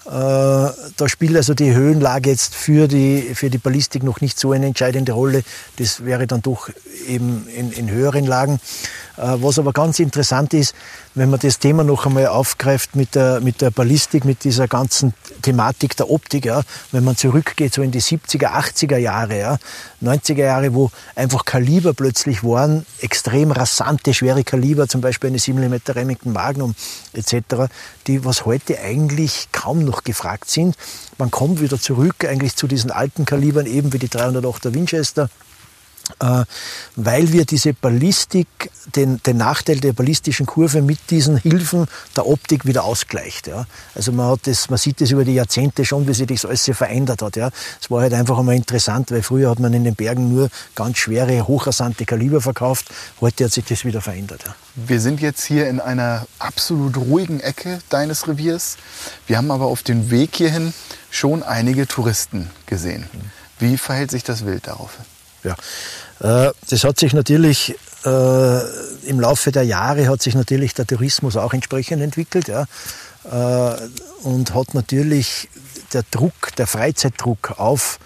Äh, 0.06 0.10
da 0.10 1.08
spielt 1.08 1.36
also 1.36 1.54
die 1.54 1.74
Höhenlage 1.74 2.32
jetzt 2.32 2.56
für 2.56 2.88
die, 2.88 3.36
für 3.36 3.50
die 3.50 3.58
Ballistik 3.58 4.04
noch 4.04 4.22
nicht 4.22 4.40
so 4.40 4.54
eine 4.54 4.66
entscheidende 4.66 5.12
Rolle. 5.12 5.44
Das 5.78 6.04
wäre 6.04 6.26
dann 6.26 6.42
doch 6.42 6.70
eben 7.08 7.48
in, 7.48 7.72
in 7.72 7.92
höheren 7.92 8.26
Lagen. 8.26 8.60
Äh, 9.20 9.42
was 9.42 9.60
aber 9.60 9.74
ganz 9.74 10.00
interessant 10.00 10.54
ist, 10.54 10.74
wenn 11.14 11.30
man 11.30 11.40
das 11.40 11.60
Thema 11.60 11.84
noch 11.84 12.06
einmal 12.06 12.28
aufgreift 12.28 12.96
mit 12.96 13.16
der, 13.16 13.42
mit 13.42 13.62
der 13.62 13.70
Ballistik, 13.70 14.24
mit 14.24 14.46
dieser 14.46 14.68
ganzen 14.68 15.14
Thematik 15.42 15.98
der 15.98 16.10
Optik, 16.10 16.46
ja, 16.46 16.62
wenn 16.92 17.04
man 17.04 17.18
zurückgeht 17.18 17.74
so 17.74 17.82
in 17.82 17.92
die 17.92 18.02
70er, 18.02 18.54
80er 18.54 18.98
Jahre, 18.98 19.38
ja, 19.38 19.58
90er 20.02 20.44
Jahre, 20.44 20.74
wo 20.74 20.92
einfach 21.16 21.44
Kaliber 21.44 21.94
plötzlich 21.94 22.44
waren, 22.44 22.86
extrem 23.02 23.52
rasante, 23.52 24.14
schwere 24.14 24.46
Kaliber, 24.46 24.88
zum 24.88 25.02
Beispiel 25.02 25.30
eine 25.30 25.40
7 25.40 25.60
mm 25.60 25.76
Remington 25.90 26.32
Magnum 26.32 26.76
etc., 27.14 27.70
die 28.08 28.24
was 28.24 28.46
heute 28.46 28.80
eigentlich 28.80 29.50
kaum 29.52 29.84
noch 29.84 30.04
gefragt 30.04 30.50
sind. 30.50 30.76
Man 31.18 31.30
kommt 31.30 31.60
wieder 31.60 31.80
zurück 31.80 32.24
eigentlich 32.26 32.56
zu 32.56 32.68
diesen 32.68 32.92
alten 32.92 33.26
Kalibern, 33.26 33.66
eben 33.66 33.92
wie 33.92 34.00
die 34.00 34.08
308er 34.08 34.74
Winchester 34.74 35.30
weil 36.96 37.32
wir 37.32 37.46
diese 37.46 37.74
Ballistik, 37.74 38.48
den, 38.96 39.22
den 39.24 39.38
Nachteil 39.38 39.80
der 39.80 39.94
ballistischen 39.94 40.46
Kurve 40.46 40.82
mit 40.82 41.00
diesen 41.10 41.38
Hilfen 41.38 41.88
der 42.16 42.28
Optik 42.28 42.66
wieder 42.66 42.84
ausgleicht. 42.84 43.48
Ja. 43.48 43.66
Also 43.96 44.12
man, 44.12 44.32
hat 44.32 44.42
das, 44.46 44.70
man 44.70 44.78
sieht 44.78 45.02
das 45.02 45.12
über 45.12 45.24
die 45.24 45.36
Jahrzehnte 45.36 45.86
schon, 45.86 46.08
wie 46.08 46.14
sich 46.14 46.28
das 46.28 46.46
alles 46.46 46.70
verändert 46.74 47.22
hat. 47.22 47.36
Ja. 47.36 47.52
Es 47.82 47.90
war 47.92 48.02
halt 48.02 48.14
einfach 48.14 48.38
einmal 48.38 48.56
interessant, 48.56 49.12
weil 49.12 49.22
früher 49.22 49.50
hat 49.50 49.60
man 49.60 49.74
in 49.74 49.84
den 49.84 49.96
Bergen 49.96 50.34
nur 50.34 50.50
ganz 50.76 50.98
schwere, 50.98 51.48
hochrasante 51.48 52.06
Kaliber 52.06 52.42
verkauft. 52.42 52.90
Heute 53.22 53.46
hat 53.46 53.54
sich 53.54 53.66
das 53.66 53.86
wieder 53.86 54.02
verändert. 54.02 54.44
Ja. 54.46 54.56
Wir 54.76 55.00
sind 55.00 55.22
jetzt 55.22 55.44
hier 55.44 55.68
in 55.68 55.80
einer 55.80 56.26
absolut 56.40 56.98
ruhigen 56.98 57.40
Ecke 57.40 57.80
deines 57.90 58.28
Reviers. 58.28 58.78
Wir 59.28 59.38
haben 59.38 59.52
aber 59.52 59.66
auf 59.66 59.84
dem 59.84 60.12
Weg 60.12 60.36
hierhin 60.36 60.74
schon 61.12 61.44
einige 61.44 61.88
Touristen 61.88 62.50
gesehen. 62.66 63.06
Wie 63.60 63.78
verhält 63.78 64.12
sich 64.12 64.24
das 64.24 64.46
Wild 64.46 64.68
darauf? 64.68 64.98
Ja, 65.44 65.56
äh, 66.20 66.52
das 66.70 66.84
hat 66.84 67.00
sich 67.00 67.14
natürlich 67.14 67.76
äh, 68.06 68.60
im 69.08 69.20
Laufe 69.20 69.52
der 69.52 69.64
Jahre 69.64 70.08
hat 70.08 70.22
sich 70.22 70.36
natürlich 70.36 70.74
der 70.74 70.88
Tourismus 70.88 71.36
auch 71.36 71.54
entsprechend 71.54 72.02
entwickelt, 72.02 72.48
ja, 72.48 72.66
äh, 73.26 73.78
und 74.24 74.54
hat 74.54 74.74
natürlich 74.74 75.50
der 75.94 76.04
Druck, 76.12 76.56
der 76.58 76.68
Freizeitdruck 76.68 77.60
auf 77.60 78.00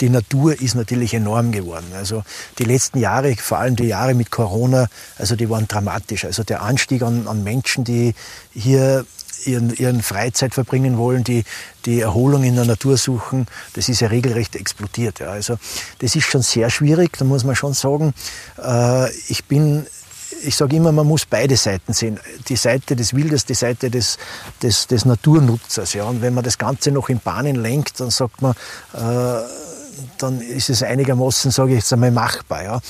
die 0.00 0.10
Natur 0.10 0.60
ist 0.60 0.74
natürlich 0.74 1.14
enorm 1.14 1.52
geworden. 1.52 1.86
Also 1.94 2.24
die 2.58 2.64
letzten 2.64 2.98
Jahre, 2.98 3.36
vor 3.36 3.58
allem 3.58 3.76
die 3.76 3.84
Jahre 3.84 4.14
mit 4.14 4.32
Corona, 4.32 4.88
also 5.16 5.36
die 5.36 5.48
waren 5.48 5.68
dramatisch. 5.68 6.24
Also 6.24 6.42
der 6.42 6.62
Anstieg 6.62 7.02
an, 7.02 7.28
an 7.28 7.44
Menschen, 7.44 7.84
die 7.84 8.14
hier 8.52 9.06
ihren, 9.44 9.74
ihren 9.74 10.02
Freizeit 10.02 10.54
verbringen 10.54 10.98
wollen, 10.98 11.24
die 11.24 11.44
die 11.84 12.00
Erholung 12.00 12.44
in 12.44 12.54
der 12.54 12.64
Natur 12.64 12.96
suchen, 12.96 13.46
das 13.74 13.88
ist 13.88 14.00
ja 14.00 14.08
regelrecht 14.08 14.56
explodiert. 14.56 15.20
Ja. 15.20 15.30
Also 15.30 15.58
das 15.98 16.14
ist 16.14 16.24
schon 16.24 16.42
sehr 16.42 16.70
schwierig, 16.70 17.16
da 17.18 17.24
muss 17.24 17.44
man 17.44 17.56
schon 17.56 17.74
sagen. 17.74 18.14
Äh, 18.62 19.10
ich 19.28 19.44
bin 19.44 19.86
ich 20.44 20.56
sage 20.56 20.76
immer, 20.76 20.90
man 20.92 21.06
muss 21.06 21.24
beide 21.24 21.56
Seiten 21.56 21.92
sehen. 21.92 22.18
Die 22.48 22.56
Seite 22.56 22.96
des 22.96 23.14
Wildes, 23.14 23.44
die 23.44 23.54
Seite 23.54 23.90
des, 23.90 24.18
des, 24.62 24.88
des 24.88 25.04
Naturnutzers. 25.04 25.94
Ja. 25.94 26.04
Und 26.04 26.20
wenn 26.20 26.34
man 26.34 26.42
das 26.42 26.58
Ganze 26.58 26.90
noch 26.90 27.08
in 27.08 27.20
Bahnen 27.20 27.56
lenkt, 27.56 28.00
dann 28.00 28.10
sagt 28.10 28.42
man, 28.42 28.52
äh, 28.92 29.42
dann 30.18 30.40
ist 30.40 30.70
es 30.70 30.82
einigermaßen, 30.82 31.50
sage 31.50 31.72
ich 31.72 31.78
jetzt 31.78 31.92
einmal, 31.92 32.10
machbar. 32.10 32.64
Ja. 32.64 32.80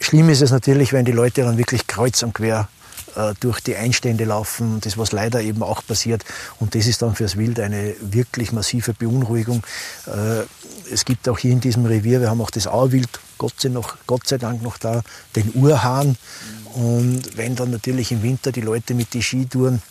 Schlimm 0.00 0.28
ist 0.28 0.42
es 0.42 0.50
natürlich, 0.50 0.92
wenn 0.92 1.04
die 1.04 1.12
Leute 1.12 1.42
dann 1.42 1.58
wirklich 1.58 1.86
kreuz 1.86 2.22
und 2.22 2.34
quer 2.34 2.68
äh, 3.16 3.34
durch 3.40 3.60
die 3.60 3.76
Einstände 3.76 4.24
laufen, 4.24 4.80
das 4.80 4.98
was 4.98 5.12
leider 5.12 5.40
eben 5.40 5.62
auch 5.62 5.84
passiert. 5.86 6.24
Und 6.60 6.74
das 6.74 6.86
ist 6.86 7.02
dann 7.02 7.14
fürs 7.14 7.36
Wild 7.36 7.60
eine 7.60 7.94
wirklich 8.00 8.52
massive 8.52 8.94
Beunruhigung. 8.94 9.62
Äh, 10.06 10.44
es 10.92 11.04
gibt 11.04 11.28
auch 11.28 11.38
hier 11.38 11.52
in 11.52 11.60
diesem 11.60 11.86
Revier, 11.86 12.20
wir 12.20 12.30
haben 12.30 12.40
auch 12.40 12.50
das 12.50 12.66
Auerwild, 12.66 13.08
Gott 13.38 13.54
sei, 13.58 13.70
noch, 13.70 13.96
Gott 14.06 14.26
sei 14.26 14.38
Dank 14.38 14.62
noch 14.62 14.78
da, 14.78 15.02
den 15.36 15.52
Urhahn. 15.54 16.16
Und 16.74 17.36
wenn 17.36 17.54
dann 17.54 17.70
natürlich 17.70 18.12
im 18.12 18.22
Winter 18.22 18.52
die 18.52 18.60
Leute 18.60 18.94
mit 18.94 19.12
den 19.14 19.22
Skitouren 19.22 19.82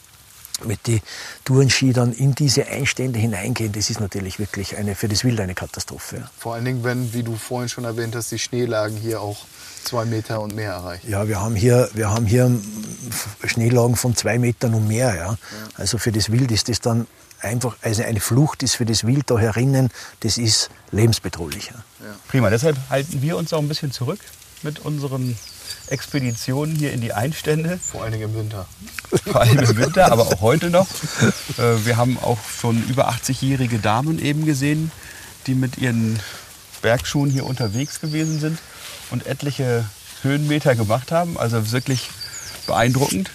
mit 0.66 0.88
den 0.88 1.02
Tourenski 1.46 1.94
dann 1.94 2.14
in 2.14 2.34
diese 2.36 2.68
Einstände 2.68 3.20
hineingehen, 3.20 3.72
das 3.72 3.90
ist 3.90 4.00
natürlich 4.00 4.40
wirklich 4.40 4.78
eine, 4.78 4.96
für 4.96 5.08
das 5.08 5.24
Wild 5.24 5.40
eine 5.40 5.54
Katastrophe. 5.54 6.30
Vor 6.38 6.56
allen 6.56 6.66
Dingen, 6.66 6.84
wenn, 6.84 7.14
wie 7.14 7.24
du 7.24 7.36
vorhin 7.36 7.70
schon 7.70 7.84
erwähnt 7.84 8.16
hast, 8.16 8.32
die 8.32 8.40
Schneelagen 8.40 8.98
hier 8.98 9.22
auch 9.22 9.46
zwei 9.84 10.06
Meter 10.06 10.42
und 10.42 10.56
mehr 10.56 10.74
erreichen. 10.74 11.10
Ja, 11.10 11.28
wir 11.28 11.42
haben 11.42 11.56
hier, 11.56 11.90
wir 11.94 12.10
haben 12.10 12.26
hier 12.26 12.52
Schneelagen 13.46 13.96
von 13.96 14.16
zwei 14.16 14.38
Metern 14.38 14.74
und 14.74 14.88
mehr. 14.88 15.16
Ja. 15.16 15.32
ja. 15.32 15.38
Also 15.76 15.98
für 15.98 16.12
das 16.12 16.32
Wild 16.32 16.52
ist 16.52 16.70
das 16.70 16.80
dann 16.80 17.08
einfach, 17.40 17.76
also 17.82 18.04
eine 18.04 18.20
Flucht 18.20 18.64
ist 18.64 18.76
für 18.76 18.86
das 18.86 19.06
Wild 19.06 19.30
da 19.30 19.38
herinnen, 19.38 19.90
das 20.22 20.38
ist 20.38 20.70
lebensbedrohlich. 20.92 21.68
Ja. 21.68 21.84
Prima, 22.28 22.50
deshalb 22.50 22.78
halten 22.90 23.22
wir 23.22 23.38
uns 23.38 23.52
auch 23.54 23.60
ein 23.60 23.68
bisschen 23.68 23.92
zurück 23.92 24.20
mit 24.64 24.80
unseren 24.80 25.38
Expeditionen 25.88 26.76
hier 26.76 26.94
in 26.94 27.02
die 27.02 27.14
Einstände. 27.14 27.80
Vor 27.80 28.04
allen 28.04 28.14
Dingen 28.14 28.30
im 28.30 28.36
Winter. 28.36 28.68
Vor 29.26 29.42
allem 29.42 29.60
im 29.60 29.78
Winter, 29.78 30.12
aber 30.12 30.28
auch 30.28 30.42
heute 30.42 30.70
noch. 30.70 30.88
Äh, 31.58 31.86
wir 31.86 31.98
haben 31.98 32.18
auch 32.20 32.40
schon 32.44 32.82
über 32.88 33.10
80-jährige 33.10 33.80
Damen 33.80 34.20
eben 34.20 34.46
gesehen, 34.46 34.92
die 35.48 35.56
mit 35.56 35.78
ihren 35.78 36.20
Bergschuhen 36.82 37.30
hier 37.30 37.46
unterwegs 37.46 38.00
gewesen 38.00 38.40
sind 38.40 38.60
und 39.10 39.28
etliche 39.28 39.86
Höhenmeter 40.22 40.76
gemacht 40.76 41.12
haben. 41.12 41.38
Also 41.38 41.72
wirklich 41.72 42.10
beeindruckend, 42.68 43.32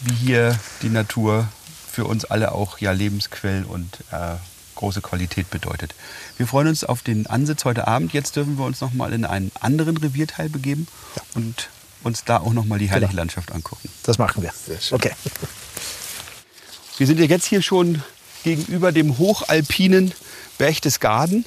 wie 0.00 0.14
hier 0.14 0.58
die 0.82 0.90
Natur 0.90 1.48
für 1.90 2.04
uns 2.04 2.24
alle 2.24 2.52
auch 2.52 2.78
ja 2.78 2.92
Lebensquell 2.92 3.64
und 3.64 3.98
äh, 4.12 4.36
große 4.78 5.02
Qualität 5.02 5.50
bedeutet. 5.50 5.94
Wir 6.36 6.46
freuen 6.46 6.68
uns 6.68 6.84
auf 6.84 7.02
den 7.02 7.26
Ansitz 7.26 7.64
heute 7.64 7.86
Abend. 7.86 8.12
Jetzt 8.12 8.36
dürfen 8.36 8.56
wir 8.58 8.64
uns 8.64 8.80
noch 8.80 8.94
mal 8.94 9.12
in 9.12 9.24
einen 9.24 9.52
anderen 9.60 9.96
Revierteil 9.96 10.48
begeben 10.48 10.86
ja. 11.16 11.22
und 11.34 11.68
uns 12.02 12.24
da 12.24 12.38
auch 12.38 12.52
noch 12.52 12.64
mal 12.64 12.78
die 12.78 12.88
herrliche 12.88 13.10
genau. 13.10 13.20
Landschaft 13.22 13.52
angucken. 13.52 13.88
Das 14.04 14.18
machen 14.18 14.42
wir. 14.42 14.52
Sehr 14.52 14.80
schön. 14.80 14.96
Okay. 14.96 15.12
Wir 16.96 17.06
sind 17.06 17.18
ja 17.18 17.26
jetzt 17.26 17.46
hier 17.46 17.60
schon 17.60 18.02
gegenüber 18.44 18.92
dem 18.92 19.18
hochalpinen 19.18 20.12
Berchtesgaden. 20.58 21.44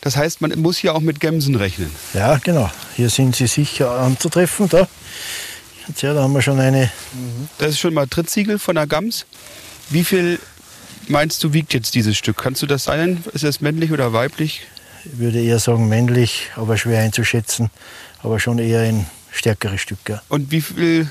Das 0.00 0.16
heißt, 0.16 0.40
man 0.40 0.56
muss 0.60 0.78
hier 0.78 0.94
auch 0.94 1.00
mit 1.00 1.18
Gemsen 1.18 1.56
rechnen. 1.56 1.90
Ja, 2.14 2.38
genau. 2.38 2.70
Hier 2.94 3.10
sind 3.10 3.34
sie 3.34 3.48
sicher 3.48 3.90
anzutreffen. 3.90 4.68
Da, 4.68 4.88
ja, 5.98 6.14
da 6.14 6.22
haben 6.22 6.32
wir 6.32 6.42
schon 6.42 6.60
eine. 6.60 6.90
Das 7.58 7.70
ist 7.70 7.80
schon 7.80 7.94
mal 7.94 8.06
Trittsiegel 8.06 8.58
von 8.58 8.76
der 8.76 8.86
Gams. 8.86 9.26
Wie 9.90 10.04
viel 10.04 10.38
meinst 11.08 11.42
du 11.44 11.52
wiegt 11.52 11.74
jetzt 11.74 11.94
dieses 11.94 12.16
Stück? 12.16 12.36
Kannst 12.36 12.62
du 12.62 12.66
das 12.66 12.84
sein? 12.84 13.22
Ist 13.32 13.44
es 13.44 13.60
männlich 13.60 13.92
oder 13.92 14.12
weiblich? 14.12 14.62
Ich 15.04 15.18
würde 15.18 15.40
eher 15.40 15.58
sagen 15.58 15.88
männlich, 15.88 16.50
aber 16.56 16.76
schwer 16.76 17.00
einzuschätzen. 17.00 17.70
Aber 18.22 18.40
schon 18.40 18.58
eher 18.58 18.80
ein 18.80 19.06
stärkeres 19.30 19.80
Stück. 19.80 19.98
Ja. 20.08 20.22
Und 20.28 20.50
wie 20.50 20.60
viel 20.60 21.10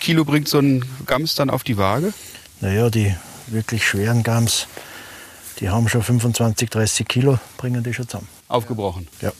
Kilo 0.00 0.24
bringt 0.24 0.48
so 0.48 0.58
ein 0.58 0.84
Gams 1.06 1.34
dann 1.34 1.50
auf 1.50 1.64
die 1.64 1.76
Waage? 1.76 2.12
Naja, 2.60 2.90
die 2.90 3.14
wirklich 3.48 3.86
schweren 3.86 4.22
Gams 4.22 4.66
die 5.60 5.70
haben 5.70 5.88
schon 5.88 6.02
25, 6.02 6.70
30 6.70 7.08
Kilo, 7.08 7.38
bringen 7.56 7.82
die 7.82 7.92
schon 7.92 8.08
zusammen. 8.08 8.28
Aufgebrochen? 8.48 9.08
Ja. 9.20 9.32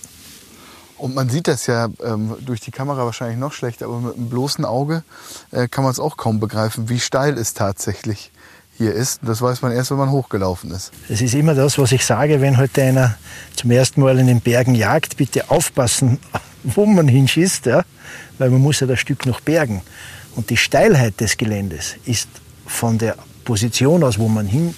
Und 0.97 1.15
man 1.15 1.31
sieht 1.31 1.47
das 1.47 1.67
ja 1.67 1.89
ähm, 2.03 2.37
durch 2.41 2.61
die 2.61 2.73
Kamera 2.73 3.05
wahrscheinlich 3.05 3.39
noch 3.39 3.53
schlechter, 3.53 3.87
aber 3.87 4.01
mit 4.01 4.17
einem 4.17 4.29
bloßen 4.29 4.65
Auge 4.65 5.05
äh, 5.53 5.69
kann 5.69 5.85
man 5.85 5.93
es 5.93 6.01
auch 6.01 6.17
kaum 6.17 6.41
begreifen, 6.41 6.89
wie 6.89 6.99
steil 6.99 7.39
es 7.39 7.55
tatsächlich 7.55 8.33
hier 8.79 8.95
ist. 8.95 9.21
Das 9.23 9.43
weiß 9.43 9.61
man 9.61 9.73
erst, 9.73 9.91
wenn 9.91 9.99
man 9.99 10.11
hochgelaufen 10.11 10.71
ist. 10.71 10.93
Es 11.09 11.21
ist 11.21 11.35
immer 11.35 11.55
das, 11.55 11.79
was 11.79 11.93
ich 11.93 12.05
sage, 12.05 12.41
wenn 12.41 12.57
heute 12.57 12.83
einer 12.83 13.17
zum 13.55 13.71
ersten 13.73 14.01
Mal 14.01 14.19
in 14.19 14.29
den 14.29 14.41
Bergen 14.41 14.75
jagt, 14.75 15.17
bitte 15.17 15.51
aufpassen, 15.51 16.19
wo 16.63 16.87
man 16.87 17.09
hinschießt, 17.09 17.67
ja? 17.67 17.85
weil 18.39 18.51
man 18.51 18.61
muss 18.61 18.81
ja 18.81 18.87
das 18.87 19.01
Stück 19.01 19.27
noch 19.27 19.41
bergen. 19.41 19.83
Und 20.37 20.51
die 20.51 20.57
Steilheit 20.57 21.21
des 21.21 21.37
Geländes 21.37 21.97
ist 22.07 22.29
von 22.67 22.97
der 22.99 23.17
Position 23.45 24.05
aus, 24.05 24.19
wo 24.19 24.29
man 24.29 24.47
hin 24.47 24.75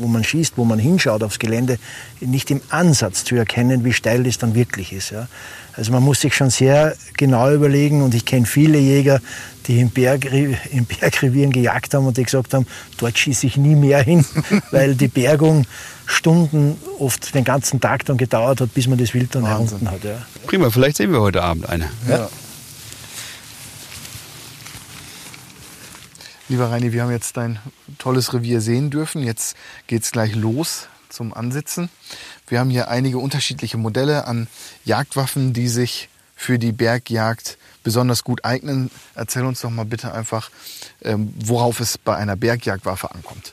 wo 0.00 0.06
man 0.06 0.24
schießt, 0.24 0.54
wo 0.56 0.64
man 0.64 0.78
hinschaut 0.78 1.22
aufs 1.22 1.38
Gelände, 1.38 1.78
nicht 2.20 2.50
im 2.50 2.60
Ansatz 2.70 3.24
zu 3.24 3.36
erkennen, 3.36 3.84
wie 3.84 3.92
steil 3.92 4.24
das 4.24 4.38
dann 4.38 4.54
wirklich 4.54 4.92
ist. 4.92 5.10
Ja. 5.10 5.28
Also 5.76 5.92
man 5.92 6.02
muss 6.02 6.20
sich 6.20 6.34
schon 6.34 6.50
sehr 6.50 6.94
genau 7.16 7.50
überlegen 7.52 8.02
und 8.02 8.14
ich 8.14 8.24
kenne 8.24 8.46
viele 8.46 8.78
Jäger, 8.78 9.20
die 9.66 9.80
im, 9.80 9.90
Berg, 9.90 10.24
im 10.72 10.84
Bergrevieren 10.84 11.52
gejagt 11.52 11.94
haben 11.94 12.06
und 12.06 12.16
die 12.16 12.24
gesagt 12.24 12.54
haben, 12.54 12.66
dort 12.98 13.18
schieße 13.18 13.46
ich 13.46 13.56
nie 13.56 13.74
mehr 13.74 14.02
hin, 14.02 14.24
weil 14.70 14.94
die 14.94 15.08
Bergung 15.08 15.66
Stunden, 16.06 16.76
oft 16.98 17.34
den 17.34 17.44
ganzen 17.44 17.80
Tag 17.80 18.04
dann 18.04 18.16
gedauert 18.16 18.60
hat, 18.60 18.74
bis 18.74 18.88
man 18.88 18.98
das 18.98 19.14
Wild 19.14 19.34
dann 19.34 19.44
erunten 19.44 19.88
hat. 19.90 20.02
Ja. 20.02 20.18
Prima, 20.46 20.68
vielleicht 20.70 20.96
sehen 20.96 21.12
wir 21.12 21.20
heute 21.20 21.40
Abend 21.40 21.68
eine. 21.68 21.88
Ja. 22.08 22.28
Lieber 26.50 26.68
Reini, 26.72 26.92
wir 26.92 27.04
haben 27.04 27.12
jetzt 27.12 27.36
dein 27.36 27.60
tolles 27.98 28.34
Revier 28.34 28.60
sehen 28.60 28.90
dürfen. 28.90 29.22
Jetzt 29.22 29.56
geht 29.86 30.02
es 30.02 30.10
gleich 30.10 30.34
los 30.34 30.88
zum 31.08 31.32
Ansitzen. 31.32 31.88
Wir 32.48 32.58
haben 32.58 32.70
hier 32.70 32.88
einige 32.88 33.18
unterschiedliche 33.18 33.76
Modelle 33.76 34.26
an 34.26 34.48
Jagdwaffen, 34.84 35.52
die 35.52 35.68
sich 35.68 36.08
für 36.34 36.58
die 36.58 36.72
Bergjagd 36.72 37.56
besonders 37.84 38.24
gut 38.24 38.44
eignen. 38.44 38.90
Erzähl 39.14 39.44
uns 39.44 39.60
doch 39.60 39.70
mal 39.70 39.84
bitte 39.84 40.12
einfach, 40.12 40.50
ähm, 41.02 41.32
worauf 41.38 41.78
es 41.78 41.98
bei 41.98 42.16
einer 42.16 42.34
Bergjagdwaffe 42.34 43.12
ankommt. 43.12 43.52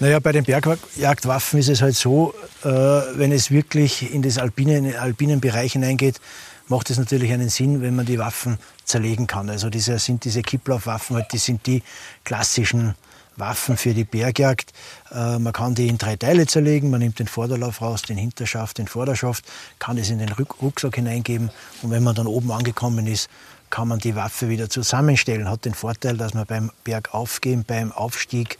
Naja, 0.00 0.18
bei 0.18 0.32
den 0.32 0.44
Bergjagdwaffen 0.44 1.60
ist 1.60 1.70
es 1.70 1.80
halt 1.80 1.96
so, 1.96 2.34
äh, 2.62 2.68
wenn 2.68 3.32
es 3.32 3.50
wirklich 3.50 4.12
in 4.12 4.20
das 4.20 4.36
alpine, 4.36 4.76
in 4.76 4.84
den 4.84 4.96
alpinen 4.96 5.40
Bereich 5.40 5.72
hineingeht, 5.72 6.20
macht 6.68 6.90
es 6.90 6.98
natürlich 6.98 7.32
einen 7.32 7.48
Sinn, 7.48 7.82
wenn 7.82 7.96
man 7.96 8.06
die 8.06 8.18
Waffen 8.18 8.58
zerlegen 8.84 9.26
kann. 9.26 9.50
Also 9.50 9.70
diese 9.70 9.98
sind 9.98 10.24
diese 10.24 10.42
Kipplaufwaffen, 10.42 11.16
halt, 11.16 11.32
die 11.32 11.38
sind 11.38 11.66
die 11.66 11.82
klassischen 12.24 12.94
Waffen 13.36 13.76
für 13.76 13.94
die 13.94 14.04
Bergjagd. 14.04 14.72
Äh, 15.12 15.38
man 15.38 15.52
kann 15.52 15.74
die 15.74 15.88
in 15.88 15.98
drei 15.98 16.16
Teile 16.16 16.46
zerlegen. 16.46 16.90
Man 16.90 17.00
nimmt 17.00 17.18
den 17.18 17.26
Vorderlauf 17.26 17.82
raus, 17.82 18.02
den 18.02 18.16
Hinterschaft, 18.16 18.78
den 18.78 18.86
Vorderschaft, 18.86 19.44
kann 19.78 19.98
es 19.98 20.10
in 20.10 20.18
den 20.18 20.30
Rucksack 20.30 20.96
hineingeben 20.96 21.50
und 21.82 21.90
wenn 21.90 22.02
man 22.02 22.14
dann 22.14 22.26
oben 22.26 22.50
angekommen 22.52 23.06
ist, 23.06 23.28
kann 23.70 23.88
man 23.88 23.98
die 23.98 24.14
Waffe 24.14 24.48
wieder 24.48 24.70
zusammenstellen. 24.70 25.48
Hat 25.48 25.64
den 25.64 25.74
Vorteil, 25.74 26.16
dass 26.16 26.32
man 26.34 26.46
beim 26.46 26.70
Bergaufgehen, 26.84 27.64
beim 27.64 27.90
Aufstieg 27.90 28.58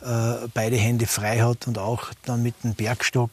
äh, 0.00 0.48
beide 0.54 0.76
Hände 0.76 1.06
frei 1.06 1.40
hat 1.40 1.66
und 1.66 1.78
auch 1.78 2.10
dann 2.24 2.42
mit 2.42 2.54
dem 2.64 2.74
Bergstock, 2.74 3.30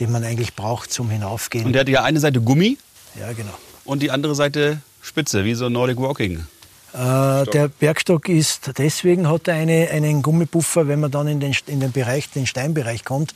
den 0.00 0.10
man 0.10 0.24
eigentlich 0.24 0.54
braucht 0.54 0.92
zum 0.92 1.08
Hinaufgehen. 1.08 1.66
Und 1.66 1.72
der 1.72 1.80
hat 1.80 1.88
ja 1.88 2.02
eine 2.02 2.18
Seite 2.18 2.40
Gummi 2.40 2.78
ja, 3.18 3.32
genau. 3.32 3.52
und 3.84 4.02
die 4.02 4.10
andere 4.10 4.34
Seite 4.34 4.80
Spitze, 5.00 5.44
wie 5.44 5.54
so 5.54 5.68
Nordic 5.68 5.98
Walking. 5.98 6.46
Äh, 6.94 7.44
der 7.46 7.68
Bergstock 7.68 8.28
ist, 8.28 8.72
deswegen 8.76 9.28
hat 9.28 9.48
er 9.48 9.54
eine, 9.54 9.88
einen 9.90 10.20
Gummipuffer, 10.20 10.88
wenn 10.88 11.00
man 11.00 11.10
dann 11.10 11.26
in 11.26 11.40
den, 11.40 11.56
in 11.66 11.80
den 11.80 11.90
Bereich, 11.90 12.30
den 12.30 12.46
Steinbereich 12.46 13.04
kommt, 13.04 13.34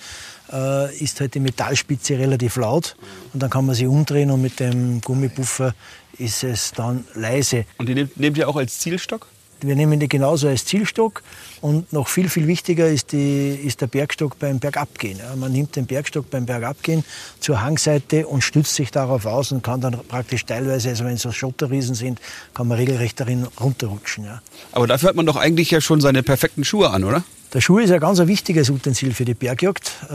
äh, 0.53 0.95
ist 0.97 1.21
halt 1.21 1.35
die 1.35 1.41
Metallspitze 1.41 2.19
relativ 2.19 2.57
laut 2.57 2.97
und 3.33 3.43
dann 3.43 3.49
kann 3.49 3.65
man 3.65 3.75
sie 3.75 3.87
umdrehen 3.87 4.31
und 4.31 4.43
mit 4.43 4.61
dem 4.61 5.01
Gummipuffer 5.01 5.75
ist 6.19 6.45
es 6.45 6.73
dann 6.73 7.05
leise. 7.15 7.65
Und 7.79 7.89
die 7.89 7.95
nehmt, 7.95 8.17
nehmt 8.19 8.37
ihr 8.37 8.49
auch 8.49 8.57
als 8.57 8.79
Zielstock? 8.79 9.27
Wir 9.61 9.75
nehmen 9.75 9.99
die 9.99 10.09
genauso 10.09 10.49
als 10.49 10.65
Zielstock 10.65 11.23
und 11.61 11.93
noch 11.93 12.09
viel, 12.09 12.29
viel 12.29 12.47
wichtiger 12.47 12.89
ist, 12.89 13.13
die, 13.13 13.55
ist 13.55 13.81
der 13.81 13.87
Bergstock 13.87 14.39
beim 14.39 14.59
Bergabgehen. 14.59 15.19
Man 15.37 15.53
nimmt 15.53 15.77
den 15.77 15.87
Bergstock 15.87 16.29
beim 16.31 16.45
Bergabgehen 16.47 17.05
zur 17.41 17.63
Hangseite 17.63 18.27
und 18.27 18.43
stützt 18.43 18.75
sich 18.75 18.91
darauf 18.91 19.25
aus 19.25 19.53
und 19.53 19.63
kann 19.63 19.81
dann 19.81 19.99
praktisch 20.09 20.45
teilweise, 20.45 20.91
also 20.91 21.05
wenn 21.05 21.15
es 21.15 21.23
so 21.23 21.33
Schotterriesen 21.33 21.95
sind, 21.95 22.21
kann 22.55 22.69
man 22.69 22.77
regelrecht 22.77 23.19
darin 23.19 23.47
runterrutschen. 23.59 24.27
Aber 24.73 24.87
dafür 24.87 25.09
hat 25.09 25.17
man 25.17 25.27
doch 25.27 25.37
eigentlich 25.37 25.71
ja 25.71 25.81
schon 25.81 26.01
seine 26.01 26.23
perfekten 26.23 26.65
Schuhe 26.65 26.91
an, 26.91 27.05
oder? 27.05 27.25
Der 27.53 27.61
Schuh 27.61 27.79
ist 27.79 27.91
ein 27.91 28.01
ganz 28.01 28.19
wichtiges 28.19 28.69
Utensil 28.69 29.15
für 29.15 29.25
die 29.25 29.35
Bergjagd, 29.35 29.91
äh, 30.11 30.15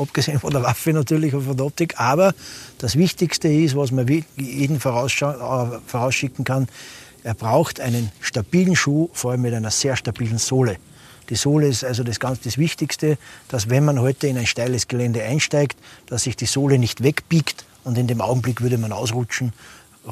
abgesehen 0.00 0.40
von 0.40 0.52
der 0.52 0.62
Waffe 0.62 0.92
natürlich 0.92 1.34
und 1.34 1.42
von 1.42 1.56
der 1.56 1.66
Optik. 1.66 1.98
Aber 1.98 2.32
das 2.78 2.96
Wichtigste 2.96 3.48
ist, 3.48 3.76
was 3.76 3.90
man 3.90 4.06
jeden 4.36 4.76
äh, 4.76 4.78
vorausschicken 4.78 6.44
kann, 6.44 6.68
er 7.22 7.34
braucht 7.34 7.80
einen 7.80 8.10
stabilen 8.20 8.76
Schuh, 8.76 9.08
vor 9.12 9.32
allem 9.32 9.42
mit 9.42 9.54
einer 9.54 9.70
sehr 9.70 9.96
stabilen 9.96 10.38
Sohle. 10.38 10.76
Die 11.28 11.36
Sohle 11.36 11.68
ist 11.68 11.84
also 11.84 12.02
das 12.02 12.18
ganz 12.18 12.40
das 12.40 12.58
Wichtigste, 12.58 13.16
dass 13.48 13.70
wenn 13.70 13.84
man 13.84 14.00
heute 14.00 14.26
in 14.26 14.36
ein 14.36 14.46
steiles 14.46 14.88
Gelände 14.88 15.22
einsteigt, 15.22 15.78
dass 16.06 16.24
sich 16.24 16.36
die 16.36 16.46
Sohle 16.46 16.78
nicht 16.78 17.02
wegbiegt 17.02 17.64
und 17.84 17.96
in 17.96 18.08
dem 18.08 18.20
Augenblick 18.20 18.62
würde 18.62 18.78
man 18.78 18.90
ausrutschen, 18.90 19.52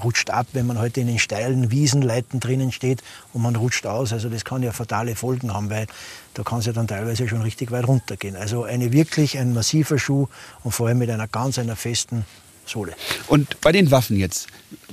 rutscht 0.05 0.31
ab, 0.31 0.47
wenn 0.53 0.67
man 0.67 0.79
heute 0.79 1.01
in 1.01 1.07
den 1.07 1.19
steilen 1.19 1.71
Wiesenleiten 1.71 2.41
drinnen 2.41 2.73
steht 2.73 3.03
und 3.33 3.43
man 3.43 3.57
rutscht 3.57 3.87
aus. 3.87 4.13
Also 4.13 4.29
das 4.29 4.45
kann 4.45 4.63
ja 4.63 4.73
fatale 4.73 5.17
Folgen 5.17 5.53
haben, 5.53 5.71
weil 5.71 5.87
da 6.35 6.43
kann 6.43 6.61
es 6.61 6.67
ja 6.67 6.73
dann 6.73 6.87
teilweise 6.87 7.27
schon 7.29 7.43
richtig 7.43 7.71
weit 7.71 7.89
runtergehen. 7.89 8.37
Also 8.37 8.65
eine 8.65 8.93
wirklich 8.93 9.39
ein 9.39 9.55
massiver 9.55 9.99
Schuh 9.99 10.29
und 10.63 10.73
vor 10.73 10.89
allem 10.89 10.99
mit 10.99 11.11
einer 11.11 11.27
ganz 11.27 11.59
einer 11.59 11.75
festen 11.75 12.25
Sohle. 12.69 12.95
Und 13.27 13.61
bei 13.61 13.73
den 13.73 13.91
Waffen 13.91 14.17
jetzt, 14.17 14.47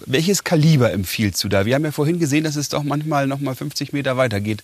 welches 0.06 0.44
Kaliber 0.44 0.92
empfiehlst 0.92 1.44
du 1.44 1.50
da? 1.50 1.66
Wir 1.66 1.76
haben 1.76 1.86
ja 1.86 1.92
vorhin 1.92 2.20
gesehen, 2.20 2.44
dass 2.44 2.56
es 2.56 2.70
doch 2.70 2.84
manchmal 2.84 3.28
noch 3.28 3.40
mal 3.40 3.56
50 3.56 3.94
Meter 3.94 4.18
weiter 4.18 4.40
geht 4.40 4.64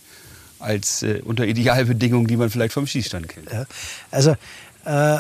als 0.60 1.04
äh, 1.04 1.22
unter 1.24 1.46
Idealbedingungen, 1.46 2.28
die 2.28 2.38
man 2.38 2.50
vielleicht 2.50 2.74
vom 2.74 2.88
Schießstand 2.88 3.28
kennt. 3.28 3.52
Ja, 3.52 3.66
also 4.12 4.36
äh, 4.86 5.18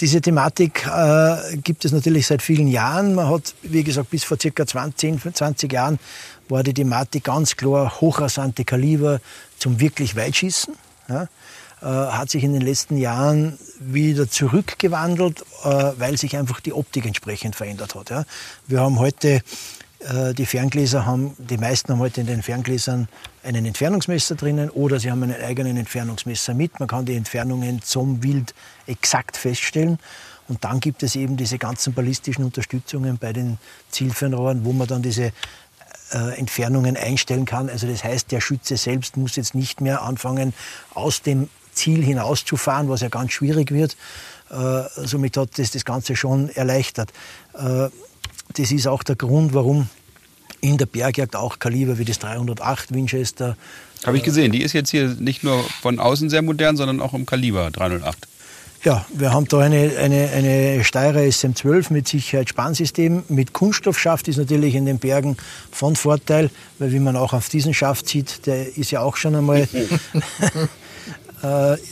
diese 0.00 0.20
Thematik 0.20 0.86
äh, 0.86 1.56
gibt 1.56 1.84
es 1.84 1.92
natürlich 1.92 2.26
seit 2.26 2.42
vielen 2.42 2.68
Jahren. 2.68 3.14
Man 3.14 3.28
hat, 3.28 3.54
wie 3.62 3.82
gesagt, 3.82 4.10
bis 4.10 4.24
vor 4.24 4.38
circa 4.40 4.66
20, 4.66 5.34
20 5.34 5.72
Jahren 5.72 5.98
war 6.48 6.62
die 6.62 6.74
Thematik 6.74 7.24
ganz 7.24 7.56
klar 7.56 8.00
hochrasante 8.00 8.64
Kaliber 8.64 9.20
zum 9.58 9.80
wirklich 9.80 10.14
Weitschießen. 10.14 10.74
Ja. 11.08 11.28
Äh, 11.84 11.86
hat 11.86 12.30
sich 12.30 12.42
in 12.42 12.54
den 12.54 12.62
letzten 12.62 12.96
Jahren 12.96 13.58
wieder 13.78 14.26
zurückgewandelt, 14.30 15.42
äh, 15.64 15.92
weil 15.98 16.16
sich 16.16 16.34
einfach 16.34 16.60
die 16.60 16.72
Optik 16.72 17.04
entsprechend 17.04 17.56
verändert 17.56 17.94
hat. 17.94 18.08
Ja. 18.08 18.24
Wir 18.66 18.80
haben 18.80 18.98
heute 18.98 19.42
äh, 19.98 20.32
die 20.32 20.46
Ferngläser 20.46 21.04
haben, 21.04 21.34
die 21.36 21.58
meisten 21.58 21.92
haben 21.92 21.98
heute 21.98 22.22
in 22.22 22.26
den 22.26 22.42
Ferngläsern 22.42 23.06
einen 23.42 23.66
Entfernungsmesser 23.66 24.34
drinnen 24.34 24.70
oder 24.70 24.98
sie 24.98 25.10
haben 25.10 25.24
einen 25.24 25.38
eigenen 25.38 25.76
Entfernungsmesser 25.76 26.54
mit. 26.54 26.80
Man 26.80 26.88
kann 26.88 27.04
die 27.04 27.16
Entfernungen 27.16 27.82
zum 27.82 28.22
Wild 28.22 28.54
exakt 28.86 29.36
feststellen. 29.36 29.98
Und 30.48 30.64
dann 30.64 30.80
gibt 30.80 31.02
es 31.02 31.16
eben 31.16 31.36
diese 31.36 31.58
ganzen 31.58 31.92
ballistischen 31.92 32.44
Unterstützungen 32.44 33.18
bei 33.18 33.34
den 33.34 33.58
Zielfernrohren, 33.90 34.64
wo 34.64 34.72
man 34.72 34.86
dann 34.86 35.02
diese 35.02 35.32
äh, 36.12 36.38
Entfernungen 36.38 36.96
einstellen 36.96 37.44
kann. 37.44 37.68
Also 37.68 37.86
das 37.86 38.04
heißt, 38.04 38.32
der 38.32 38.40
Schütze 38.40 38.78
selbst 38.78 39.18
muss 39.18 39.36
jetzt 39.36 39.54
nicht 39.54 39.82
mehr 39.82 40.00
anfangen, 40.00 40.54
aus 40.94 41.20
dem 41.20 41.50
Ziel 41.74 42.02
hinauszufahren, 42.02 42.88
was 42.88 43.00
ja 43.00 43.08
ganz 43.08 43.32
schwierig 43.32 43.70
wird. 43.70 43.96
Äh, 44.50 44.82
somit 45.04 45.36
hat 45.36 45.58
das 45.58 45.70
das 45.70 45.84
Ganze 45.84 46.16
schon 46.16 46.48
erleichtert. 46.50 47.12
Äh, 47.54 47.88
das 48.56 48.70
ist 48.72 48.86
auch 48.86 49.02
der 49.02 49.16
Grund, 49.16 49.54
warum 49.54 49.88
in 50.60 50.78
der 50.78 50.86
Bergjagd 50.86 51.36
auch 51.36 51.58
Kaliber 51.58 51.98
wie 51.98 52.04
das 52.04 52.18
308 52.18 52.94
Winchester. 52.94 53.56
Habe 54.04 54.16
ich 54.16 54.22
gesehen. 54.22 54.52
Die 54.52 54.62
ist 54.62 54.72
jetzt 54.72 54.90
hier 54.90 55.08
nicht 55.18 55.44
nur 55.44 55.62
von 55.82 55.98
außen 55.98 56.30
sehr 56.30 56.42
modern, 56.42 56.76
sondern 56.76 57.00
auch 57.00 57.14
im 57.14 57.26
Kaliber 57.26 57.70
308. 57.70 58.28
Ja, 58.84 59.06
wir 59.14 59.32
haben 59.32 59.48
da 59.48 59.60
eine, 59.60 59.92
eine, 59.98 60.28
eine 60.28 60.84
Steyrer 60.84 61.20
SM12 61.20 61.90
mit 61.90 62.06
Sicherheitsspannsystem. 62.06 63.24
Mit 63.28 63.54
Kunststoffschaft 63.54 64.28
ist 64.28 64.36
natürlich 64.36 64.74
in 64.74 64.84
den 64.84 64.98
Bergen 64.98 65.38
von 65.72 65.96
Vorteil, 65.96 66.50
weil 66.78 66.92
wie 66.92 66.98
man 66.98 67.16
auch 67.16 67.32
auf 67.32 67.48
diesen 67.48 67.72
Schaft 67.72 68.08
sieht, 68.08 68.44
der 68.44 68.76
ist 68.76 68.90
ja 68.90 69.00
auch 69.00 69.16
schon 69.16 69.36
einmal 69.36 69.62
äh, 69.62 69.66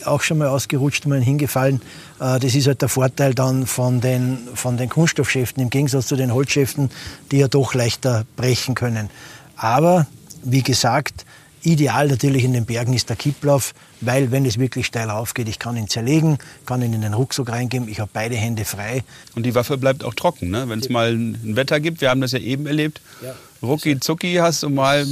auch 0.04 0.22
schon 0.22 0.38
mal 0.38 0.48
ausgerutscht, 0.48 1.06
mal 1.06 1.20
hingefallen. 1.20 1.80
Äh, 2.20 2.38
das 2.38 2.54
ist 2.54 2.66
halt 2.66 2.82
der 2.82 2.88
Vorteil 2.88 3.34
dann 3.34 3.66
von 3.66 4.00
den, 4.00 4.38
von 4.54 4.76
den 4.76 4.88
Kunststoffschäften 4.88 5.62
im 5.62 5.70
Gegensatz 5.70 6.06
zu 6.06 6.16
den 6.16 6.32
Holzschäften, 6.32 6.90
die 7.30 7.38
ja 7.38 7.48
doch 7.48 7.74
leichter 7.74 8.24
brechen 8.36 8.74
können. 8.74 9.10
Aber 9.56 10.06
wie 10.42 10.62
gesagt, 10.62 11.24
Ideal 11.64 12.08
natürlich 12.08 12.42
in 12.42 12.52
den 12.52 12.64
Bergen 12.64 12.92
ist 12.92 13.08
der 13.08 13.16
Kipplauf, 13.16 13.72
weil 14.00 14.32
wenn 14.32 14.44
es 14.44 14.58
wirklich 14.58 14.86
steil 14.86 15.10
aufgeht, 15.10 15.48
ich 15.48 15.60
kann 15.60 15.76
ihn 15.76 15.88
zerlegen, 15.88 16.38
kann 16.66 16.82
ihn 16.82 16.92
in 16.92 17.02
den 17.02 17.14
Rucksack 17.14 17.50
reingeben, 17.50 17.88
ich 17.88 18.00
habe 18.00 18.10
beide 18.12 18.34
Hände 18.34 18.64
frei. 18.64 19.04
Und 19.36 19.46
die 19.46 19.54
Waffe 19.54 19.78
bleibt 19.78 20.02
auch 20.02 20.14
trocken, 20.14 20.50
ne? 20.50 20.68
wenn 20.68 20.80
es 20.80 20.88
mal 20.88 21.12
ein 21.12 21.54
Wetter 21.54 21.78
gibt, 21.78 22.00
wir 22.00 22.10
haben 22.10 22.20
das 22.20 22.32
ja 22.32 22.40
eben 22.40 22.66
erlebt, 22.66 23.00
ja. 23.22 23.34
rucki 23.62 24.00
zucki 24.00 24.34
hast 24.40 24.64
du 24.64 24.70
mal 24.70 25.06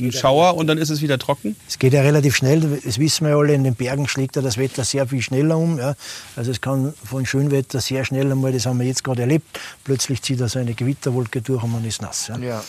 ein 0.00 0.12
Schauer 0.12 0.56
und 0.56 0.66
dann 0.66 0.78
ist 0.78 0.90
es 0.90 1.02
wieder 1.02 1.18
trocken? 1.18 1.56
Es 1.68 1.78
geht 1.78 1.92
ja 1.92 2.02
relativ 2.02 2.36
schnell, 2.36 2.80
das 2.84 2.98
wissen 2.98 3.26
wir 3.26 3.36
alle, 3.36 3.54
in 3.54 3.64
den 3.64 3.74
Bergen 3.74 4.08
schlägt 4.08 4.36
ja 4.36 4.42
das 4.42 4.58
Wetter 4.58 4.84
sehr 4.84 5.06
viel 5.06 5.22
schneller 5.22 5.58
um. 5.58 5.78
Ja. 5.78 5.94
Also 6.36 6.50
es 6.50 6.60
kann 6.60 6.94
von 7.04 7.26
Schönwetter 7.26 7.80
sehr 7.80 8.04
schnell 8.04 8.30
einmal, 8.30 8.52
das 8.52 8.66
haben 8.66 8.78
wir 8.78 8.86
jetzt 8.86 9.04
gerade 9.04 9.22
erlebt, 9.22 9.60
plötzlich 9.84 10.22
zieht 10.22 10.40
da 10.40 10.48
so 10.48 10.58
eine 10.58 10.74
Gewitterwolke 10.74 11.42
durch 11.42 11.62
und 11.62 11.72
man 11.72 11.84
ist 11.84 12.02
nass. 12.02 12.28
Ja. 12.28 12.38
ja. 12.38 12.60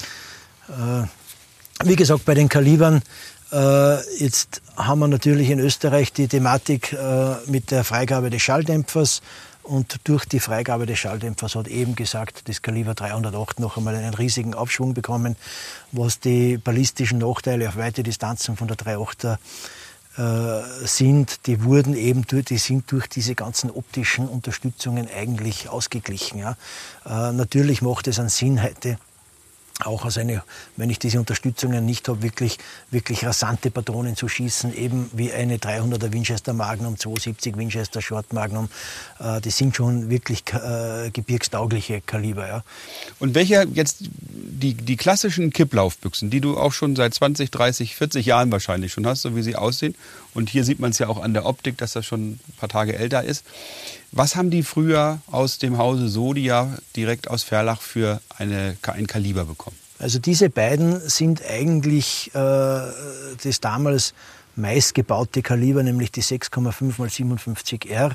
Äh, 0.69 1.07
wie 1.85 1.95
gesagt, 1.95 2.25
bei 2.25 2.33
den 2.33 2.49
Kalibern, 2.49 3.01
äh, 3.51 4.17
jetzt 4.17 4.61
haben 4.75 4.99
wir 4.99 5.07
natürlich 5.07 5.49
in 5.49 5.59
Österreich 5.59 6.11
die 6.13 6.27
Thematik 6.27 6.93
äh, 6.93 7.35
mit 7.47 7.71
der 7.71 7.83
Freigabe 7.83 8.29
des 8.29 8.41
Schalldämpfers. 8.41 9.21
Und 9.63 10.01
durch 10.03 10.25
die 10.25 10.41
Freigabe 10.41 10.85
des 10.85 10.99
Schalldämpfers 10.99 11.55
hat 11.55 11.67
eben 11.67 11.95
gesagt, 11.95 12.49
das 12.49 12.61
Kaliber 12.61 12.93
308 12.93 13.59
noch 13.61 13.77
einmal 13.77 13.95
einen 13.95 14.13
riesigen 14.13 14.53
Abschwung 14.53 14.93
bekommen, 14.93 15.37
was 15.93 16.19
die 16.19 16.57
ballistischen 16.57 17.19
Nachteile 17.19 17.69
auf 17.69 17.77
weite 17.77 18.03
Distanzen 18.03 18.57
von 18.57 18.67
der 18.67 18.75
308er 18.77 19.37
äh, 20.17 20.85
sind, 20.85 21.47
die 21.47 21.63
wurden 21.63 21.95
eben 21.95 22.27
durch, 22.27 22.45
die 22.45 22.57
sind 22.57 22.91
durch 22.91 23.07
diese 23.07 23.35
ganzen 23.35 23.71
optischen 23.71 24.27
Unterstützungen 24.27 25.07
eigentlich 25.09 25.69
ausgeglichen. 25.69 26.39
Ja. 26.39 26.57
Äh, 27.05 27.31
natürlich 27.31 27.81
macht 27.81 28.07
es 28.07 28.19
einen 28.19 28.29
Sinn 28.29 28.61
heute, 28.61 28.97
auch 29.81 30.05
als 30.05 30.17
eine, 30.17 30.43
wenn 30.77 30.89
ich 30.89 30.99
diese 30.99 31.19
Unterstützungen 31.19 31.83
nicht 31.83 32.07
habe, 32.07 32.21
wirklich, 32.21 32.59
wirklich 32.91 33.25
rasante 33.25 33.71
Patronen 33.71 34.15
zu 34.15 34.27
schießen, 34.27 34.75
eben 34.75 35.09
wie 35.13 35.31
eine 35.31 35.57
300er 35.57 36.13
Winchester 36.13 36.53
Magnum, 36.53 36.97
270 36.97 37.57
Winchester 37.57 38.01
Short 38.01 38.33
Magnum. 38.33 38.69
Äh, 39.19 39.41
die 39.41 39.49
sind 39.49 39.75
schon 39.75 40.11
wirklich 40.11 40.43
äh, 40.53 41.09
gebirgstaugliche 41.11 42.01
Kaliber. 42.01 42.47
Ja. 42.47 42.63
Und 43.19 43.33
welcher 43.33 43.65
jetzt 43.65 43.97
die, 44.01 44.75
die 44.75 44.95
klassischen 44.95 45.51
Kipplaufbüchsen, 45.51 46.29
die 46.29 46.39
du 46.39 46.57
auch 46.57 46.71
schon 46.71 46.95
seit 46.95 47.15
20, 47.15 47.49
30, 47.49 47.95
40 47.95 48.25
Jahren 48.27 48.51
wahrscheinlich 48.51 48.93
schon 48.93 49.07
hast, 49.07 49.23
so 49.23 49.35
wie 49.35 49.41
sie 49.41 49.55
aussehen, 49.55 49.95
und 50.35 50.49
hier 50.49 50.63
sieht 50.63 50.79
man 50.79 50.91
es 50.91 50.99
ja 50.99 51.07
auch 51.07 51.21
an 51.21 51.33
der 51.33 51.45
Optik, 51.45 51.77
dass 51.77 51.93
das 51.93 52.05
schon 52.05 52.33
ein 52.33 52.39
paar 52.57 52.69
Tage 52.69 52.95
älter 52.95 53.23
ist. 53.23 53.43
Was 54.15 54.35
haben 54.35 54.51
die 54.51 54.61
früher 54.61 55.19
aus 55.31 55.57
dem 55.57 55.79
Hause 55.79 56.07
Sodia 56.07 56.77
direkt 56.95 57.31
aus 57.31 57.41
Verlach 57.41 57.81
für 57.81 58.21
eine, 58.37 58.77
ein 58.83 59.07
Kaliber 59.07 59.45
bekommen? 59.45 59.75
Also 59.97 60.19
diese 60.19 60.51
beiden 60.51 60.99
sind 61.09 61.41
eigentlich 61.43 62.29
äh, 62.35 62.37
das 62.37 63.59
damals 63.59 64.13
meistgebaute 64.55 65.41
Kaliber, 65.41 65.81
nämlich 65.81 66.11
die 66.11 66.21
6,5 66.21 67.03
x 67.03 67.15
57R 67.17 68.11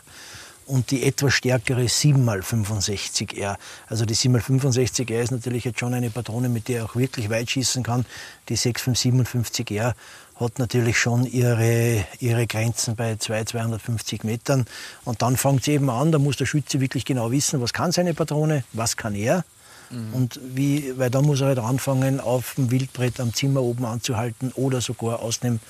und 0.66 0.92
die 0.92 1.02
etwas 1.02 1.34
stärkere 1.34 1.82
7x65R. 1.82 3.56
Also 3.88 4.04
die 4.04 4.14
7x65R 4.14 5.20
ist 5.20 5.32
natürlich 5.32 5.64
jetzt 5.64 5.80
schon 5.80 5.94
eine 5.94 6.10
Patrone, 6.10 6.48
mit 6.48 6.68
der 6.68 6.80
er 6.80 6.84
auch 6.84 6.94
wirklich 6.94 7.28
weit 7.28 7.50
schießen 7.50 7.82
kann. 7.82 8.06
Die 8.48 8.56
6,57R 8.56 9.94
hat 10.40 10.58
natürlich 10.58 10.98
schon 10.98 11.24
ihre, 11.24 12.04
ihre 12.20 12.46
Grenzen 12.46 12.94
bei 12.96 13.16
200, 13.16 13.48
250 13.48 14.24
Metern. 14.24 14.66
Und 15.04 15.22
dann 15.22 15.36
fängt 15.36 15.62
es 15.62 15.68
eben 15.68 15.90
an, 15.90 16.12
da 16.12 16.18
muss 16.18 16.36
der 16.36 16.46
Schütze 16.46 16.80
wirklich 16.80 17.04
genau 17.04 17.30
wissen, 17.30 17.60
was 17.60 17.72
kann 17.72 17.92
seine 17.92 18.14
Patrone, 18.14 18.64
was 18.72 18.96
kann 18.96 19.14
er. 19.14 19.44
Mhm. 19.90 20.14
Und 20.14 20.40
wie, 20.42 20.96
weil 20.96 21.10
dann 21.10 21.24
muss 21.24 21.40
er 21.40 21.48
halt 21.48 21.58
anfangen, 21.58 22.20
auf 22.20 22.54
dem 22.56 22.70
Wildbrett 22.70 23.20
am 23.20 23.34
Zimmer 23.34 23.62
oben 23.62 23.84
anzuhalten 23.84 24.52
oder 24.54 24.80
sogar 24.80 25.20
aus 25.20 25.40
dem 25.40 25.60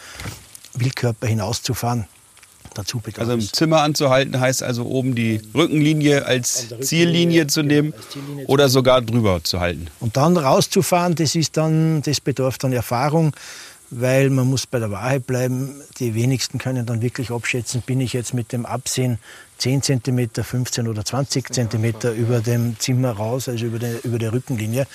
Wildkörper 0.75 1.27
hinauszufahren. 1.27 2.07
dazu. 2.75 3.01
Also 3.17 3.33
im. 3.33 3.41
Zimmer 3.41 3.83
anzuhalten 3.83 4.39
heißt 4.39 4.63
also 4.63 4.85
oben 4.85 5.15
die 5.15 5.41
Rückenlinie 5.55 6.27
als 6.27 6.65
Rückenlinie, 6.65 6.87
Ziellinie 6.87 7.47
zu 7.47 7.63
genau, 7.63 7.75
nehmen 7.75 7.95
Ziellinie 8.13 8.47
oder 8.47 8.69
sogar 8.69 9.01
drüber 9.01 9.43
zu 9.43 9.61
halten. 9.61 9.89
Und 10.01 10.17
dann 10.17 10.37
rauszufahren, 10.37 11.15
das 11.15 11.35
ist 11.35 11.57
dann, 11.57 12.03
das 12.03 12.21
bedarf 12.21 12.59
dann 12.59 12.73
Erfahrung, 12.73 13.33
weil 13.90 14.31
man 14.31 14.46
muss 14.46 14.66
bei 14.66 14.79
der 14.79 14.90
Wahrheit 14.90 15.27
bleiben. 15.27 15.81
Die 15.98 16.14
wenigsten 16.14 16.59
können 16.59 16.87
dann 16.87 17.03
wirklich 17.03 17.31
abschätzen, 17.31 17.83
bin 17.83 18.01
ich 18.01 18.12
jetzt 18.12 18.35
mit 18.35 18.53
dem 18.53 18.66
Absehen 18.66 19.18
10 19.59 19.83
cm, 19.83 20.31
15 20.42 20.88
oder 20.88 21.05
20 21.05 21.53
cm 21.53 21.94
über 22.16 22.40
dem 22.40 22.79
Zimmer 22.79 23.12
raus, 23.12 23.48
also 23.48 23.66
über 23.66 23.79
der, 23.79 24.05
über 24.05 24.18
der 24.18 24.33
Rückenlinie. 24.33 24.87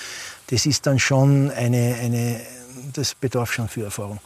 Das 0.48 0.66
ist 0.66 0.86
dann 0.86 1.00
schon 1.00 1.52
eine, 1.52 1.96
eine, 2.00 2.40
das 2.94 3.16
bedarf 3.16 3.52
schon 3.52 3.68
für 3.68 3.84
Erfahrung. 3.84 4.20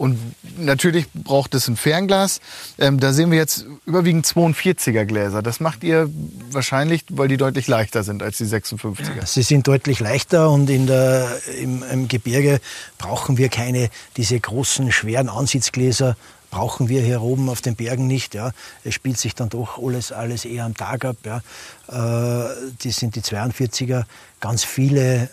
Und 0.00 0.18
natürlich 0.56 1.12
braucht 1.12 1.54
es 1.54 1.68
ein 1.68 1.76
Fernglas. 1.76 2.40
Ähm, 2.78 3.00
da 3.00 3.12
sehen 3.12 3.30
wir 3.30 3.36
jetzt 3.36 3.66
überwiegend 3.84 4.24
42er 4.24 5.04
Gläser. 5.04 5.42
Das 5.42 5.60
macht 5.60 5.84
ihr 5.84 6.08
wahrscheinlich, 6.50 7.04
weil 7.10 7.28
die 7.28 7.36
deutlich 7.36 7.68
leichter 7.68 8.02
sind 8.02 8.22
als 8.22 8.38
die 8.38 8.46
56er. 8.46 9.26
Sie 9.26 9.42
sind 9.42 9.68
deutlich 9.68 10.00
leichter 10.00 10.48
und 10.50 10.70
in 10.70 10.86
der, 10.86 11.28
im, 11.60 11.82
im 11.82 12.08
Gebirge 12.08 12.62
brauchen 12.96 13.36
wir 13.36 13.50
keine, 13.50 13.90
diese 14.16 14.40
großen, 14.40 14.90
schweren 14.90 15.28
Ansitzgläser 15.28 16.16
brauchen 16.50 16.88
wir 16.88 17.02
hier 17.02 17.22
oben 17.22 17.48
auf 17.48 17.60
den 17.60 17.76
Bergen 17.76 18.06
nicht. 18.06 18.34
Ja. 18.34 18.52
Es 18.84 18.94
spielt 18.94 19.18
sich 19.18 19.34
dann 19.34 19.48
doch 19.48 19.78
alles, 19.82 20.12
alles 20.12 20.44
eher 20.44 20.64
am 20.64 20.76
Tag 20.76 21.04
ab. 21.04 21.16
Ja. 21.24 21.42
Äh, 21.88 22.54
die 22.82 22.90
sind 22.90 23.16
die 23.16 23.22
42er. 23.22 24.04
Ganz 24.40 24.64
viele 24.64 25.24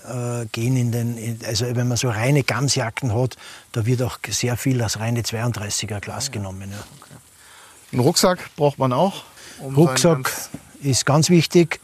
äh, 0.43 0.45
gehen 0.51 0.75
in 0.77 0.91
den, 0.91 1.17
in, 1.17 1.39
also 1.45 1.65
wenn 1.75 1.87
man 1.87 1.97
so 1.97 2.09
reine 2.09 2.43
Gamsjacken 2.43 3.13
hat, 3.15 3.37
da 3.71 3.85
wird 3.85 4.01
auch 4.01 4.19
sehr 4.29 4.57
viel 4.57 4.77
das 4.77 4.99
reine 4.99 5.21
32er 5.21 5.99
Glas 5.99 6.31
genommen. 6.31 6.71
Ja. 6.71 6.77
Einen 7.91 8.01
Rucksack 8.01 8.49
braucht 8.55 8.79
man 8.79 8.93
auch. 8.93 9.23
um 9.59 9.75
Rucksack 9.75 10.29
sein 10.29 10.59
ist 10.81 11.05
ganz 11.05 11.29
wichtig. 11.29 11.79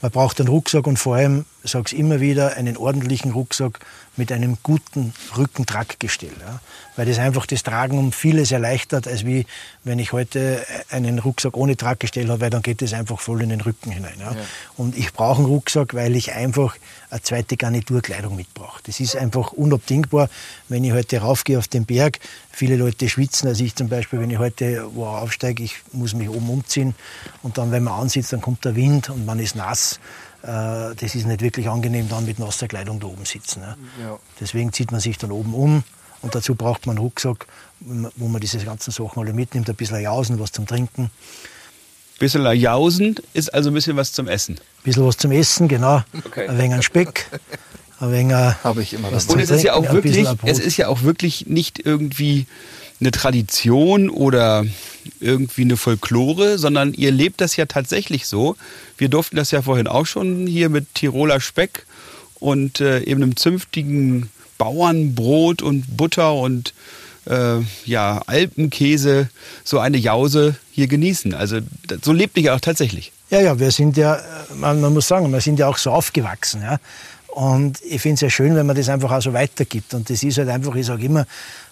Man 0.00 0.10
braucht 0.10 0.40
einen 0.40 0.48
Rucksack 0.48 0.86
und 0.86 0.98
vor 0.98 1.16
allem, 1.16 1.44
ich 1.62 1.70
sage 1.70 1.84
es 1.86 1.92
immer 1.92 2.20
wieder, 2.20 2.56
einen 2.56 2.76
ordentlichen 2.76 3.32
Rucksack 3.32 3.78
mit 4.16 4.32
einem 4.32 4.58
guten 4.62 5.14
Rückentraggestell. 5.36 6.32
Ja. 6.40 6.60
Weil 6.94 7.06
das 7.06 7.18
einfach 7.18 7.46
das 7.46 7.62
Tragen 7.62 7.98
um 7.98 8.12
vieles 8.12 8.52
erleichtert, 8.52 9.08
als 9.08 9.24
wie 9.24 9.46
wenn 9.82 9.98
ich 9.98 10.12
heute 10.12 10.62
einen 10.90 11.18
Rucksack 11.18 11.56
ohne 11.56 11.76
Traggestell 11.76 12.28
habe, 12.28 12.42
weil 12.42 12.50
dann 12.50 12.60
geht 12.62 12.82
es 12.82 12.92
einfach 12.92 13.18
voll 13.18 13.42
in 13.42 13.48
den 13.48 13.62
Rücken 13.62 13.90
hinein. 13.90 14.14
Ja. 14.20 14.36
Und 14.76 14.96
ich 14.96 15.12
brauche 15.12 15.38
einen 15.38 15.46
Rucksack, 15.46 15.94
weil 15.94 16.14
ich 16.16 16.32
einfach 16.32 16.76
eine 17.08 17.22
zweite 17.22 17.56
Garniturkleidung 17.56 18.36
mitbrauche. 18.36 18.80
Das 18.84 19.00
ist 19.00 19.16
einfach 19.16 19.52
unabdingbar, 19.52 20.28
wenn 20.68 20.84
ich 20.84 20.92
heute 20.92 21.18
raufgehe 21.18 21.58
auf 21.58 21.68
den 21.68 21.86
Berg. 21.86 22.18
Viele 22.50 22.76
Leute 22.76 23.08
schwitzen, 23.08 23.48
also 23.48 23.64
ich 23.64 23.74
zum 23.74 23.88
Beispiel, 23.88 24.20
wenn 24.20 24.30
ich 24.30 24.38
heute 24.38 24.86
wo 24.94 25.06
aufsteige, 25.06 25.62
ich 25.62 25.76
muss 25.92 26.14
mich 26.14 26.28
oben 26.28 26.48
umziehen 26.50 26.94
und 27.42 27.56
dann, 27.56 27.70
wenn 27.70 27.84
man 27.84 28.00
ansitzt, 28.00 28.32
dann 28.34 28.42
kommt 28.42 28.64
der 28.64 28.76
Wind 28.76 29.08
und 29.08 29.24
man 29.24 29.38
ist 29.38 29.56
nass. 29.56 29.98
Äh, 30.42 30.94
Das 30.94 31.14
ist 31.14 31.26
nicht 31.26 31.40
wirklich 31.40 31.68
angenehm, 31.68 32.08
dann 32.08 32.26
mit 32.26 32.38
nasser 32.38 32.68
Kleidung 32.68 33.00
da 33.00 33.06
oben 33.06 33.24
sitzen. 33.24 33.62
Ja. 33.62 34.18
Deswegen 34.40 34.72
zieht 34.72 34.92
man 34.92 35.00
sich 35.00 35.16
dann 35.16 35.30
oben 35.30 35.54
um 35.54 35.84
und 36.22 36.34
dazu 36.34 36.54
braucht 36.54 36.86
man 36.86 36.96
einen 36.96 37.04
Rucksack, 37.04 37.46
wo 37.80 38.28
man 38.28 38.40
diese 38.40 38.58
ganzen 38.58 38.92
Sachen 38.92 39.20
alle 39.20 39.32
mitnimmt, 39.32 39.68
ein 39.68 39.74
bisschen 39.76 40.00
Jausen, 40.00 40.38
was 40.38 40.52
zum 40.52 40.66
Trinken, 40.66 41.10
Bisschen 42.18 42.46
Jausen 42.54 43.16
ist 43.34 43.52
also 43.52 43.70
ein 43.70 43.74
bisschen 43.74 43.96
was 43.96 44.12
zum 44.12 44.28
Essen. 44.28 44.54
ein 44.54 44.82
bisschen 44.84 45.04
was 45.04 45.16
zum 45.16 45.32
Essen, 45.32 45.66
genau, 45.66 46.02
Okay. 46.24 46.46
ein 46.46 46.56
wenig 46.56 46.74
ein 46.74 46.82
Speck, 46.82 47.26
ein 47.98 48.12
wenig 48.12 48.32
äh, 48.32 48.52
Habe 48.62 48.80
ich 48.82 48.94
immer 48.94 49.10
was. 49.10 49.26
Und 49.26 49.40
es 49.40 49.50
ist 49.50 49.64
ja 49.64 49.74
auch 49.74 49.84
ein 49.84 49.92
wirklich, 49.92 50.28
ein 50.28 50.38
es 50.44 50.60
ist 50.60 50.76
ja 50.76 50.86
auch 50.86 51.02
wirklich 51.02 51.46
nicht 51.46 51.84
irgendwie 51.84 52.46
eine 53.00 53.10
Tradition 53.10 54.08
oder 54.08 54.64
irgendwie 55.18 55.62
eine 55.62 55.76
Folklore, 55.76 56.58
sondern 56.58 56.94
ihr 56.94 57.10
lebt 57.10 57.40
das 57.40 57.56
ja 57.56 57.66
tatsächlich 57.66 58.28
so. 58.28 58.56
Wir 58.96 59.08
durften 59.08 59.34
das 59.34 59.50
ja 59.50 59.62
vorhin 59.62 59.88
auch 59.88 60.06
schon 60.06 60.46
hier 60.46 60.68
mit 60.68 60.94
Tiroler 60.94 61.40
Speck 61.40 61.86
und 62.36 62.80
äh, 62.80 63.00
eben 63.00 63.20
einem 63.22 63.34
zünftigen 63.34 64.30
Bauernbrot 64.62 65.60
und 65.60 65.96
Butter 65.96 66.34
und 66.34 66.72
äh, 67.26 67.58
ja, 67.84 68.22
Alpenkäse 68.26 69.28
so 69.64 69.80
eine 69.80 69.96
Jause 69.96 70.54
hier 70.70 70.86
genießen. 70.86 71.34
Also 71.34 71.58
so 72.00 72.12
lebt 72.12 72.38
ja 72.38 72.54
auch 72.54 72.60
tatsächlich. 72.60 73.10
Ja, 73.30 73.40
ja, 73.40 73.58
wir 73.58 73.72
sind 73.72 73.96
ja, 73.96 74.14
äh, 74.14 74.20
man, 74.54 74.80
man 74.80 74.92
muss 74.92 75.08
sagen, 75.08 75.32
wir 75.32 75.40
sind 75.40 75.58
ja 75.58 75.66
auch 75.66 75.78
so 75.78 75.90
aufgewachsen. 75.90 76.62
Ja? 76.62 76.78
Und 77.26 77.80
ich 77.82 78.00
finde 78.00 78.14
es 78.14 78.20
ja 78.20 78.30
schön, 78.30 78.54
wenn 78.54 78.66
man 78.66 78.76
das 78.76 78.88
einfach 78.88 79.10
auch 79.10 79.22
so 79.22 79.32
weitergibt. 79.32 79.94
Und 79.94 80.08
das 80.10 80.22
ist 80.22 80.38
halt 80.38 80.48
einfach, 80.48 80.76
ich 80.76 80.86
sage 80.86 81.04
immer, 81.04 81.26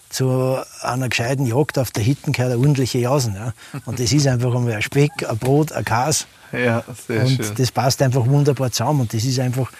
zu 0.09 0.57
einer 0.81 1.07
gescheiten 1.07 1.45
Jagd 1.45 1.79
auf 1.79 1.91
der 1.91 2.03
Hitten 2.03 2.33
gehört 2.33 2.51
eine 2.51 2.59
ordentliche 2.59 2.97
Jausen. 2.97 3.35
Ja? 3.35 3.53
Und 3.85 4.01
das 4.01 4.11
ist 4.11 4.27
einfach 4.27 4.53
einmal 4.53 4.73
ein 4.73 4.81
Speck, 4.81 5.11
ein 5.25 5.37
Brot, 5.37 5.71
ein 5.71 5.85
Kas. 5.85 6.27
Ja, 6.51 6.83
sehr 7.07 7.21
und 7.21 7.37
schön. 7.37 7.55
das 7.55 7.71
passt 7.71 8.01
einfach 8.01 8.25
wunderbar 8.27 8.69
zusammen. 8.69 9.01
Und 9.01 9.13
das 9.13 9.23
ist 9.23 9.39
einfach, 9.39 9.71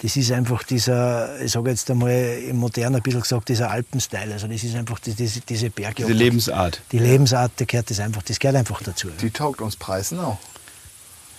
das 0.00 0.16
ist 0.16 0.30
einfach 0.30 0.62
dieser, 0.62 1.40
ich 1.40 1.50
sage 1.50 1.70
jetzt 1.70 1.90
einmal 1.90 2.12
im 2.12 2.56
Modernen 2.56 2.96
ein 2.96 3.02
bisschen 3.02 3.20
gesagt, 3.20 3.48
dieser 3.48 3.70
Alpenstyle. 3.70 4.32
Also 4.32 4.46
das 4.46 4.62
ist 4.62 4.76
einfach 4.76 5.00
die, 5.00 5.12
diese, 5.12 5.40
diese 5.40 5.70
Bergjagd. 5.70 5.98
Diese 5.98 6.12
Lebensart. 6.12 6.80
Die 6.92 6.98
Lebensart, 6.98 7.52
die 7.58 7.66
gehört 7.66 7.90
das 7.90 7.98
einfach, 7.98 8.22
das 8.22 8.38
gehört 8.38 8.56
einfach 8.56 8.80
dazu. 8.82 9.08
Ja. 9.08 9.14
Die 9.20 9.30
taugt 9.30 9.60
uns 9.60 9.76
Preisen 9.76 10.20
auch. 10.20 10.38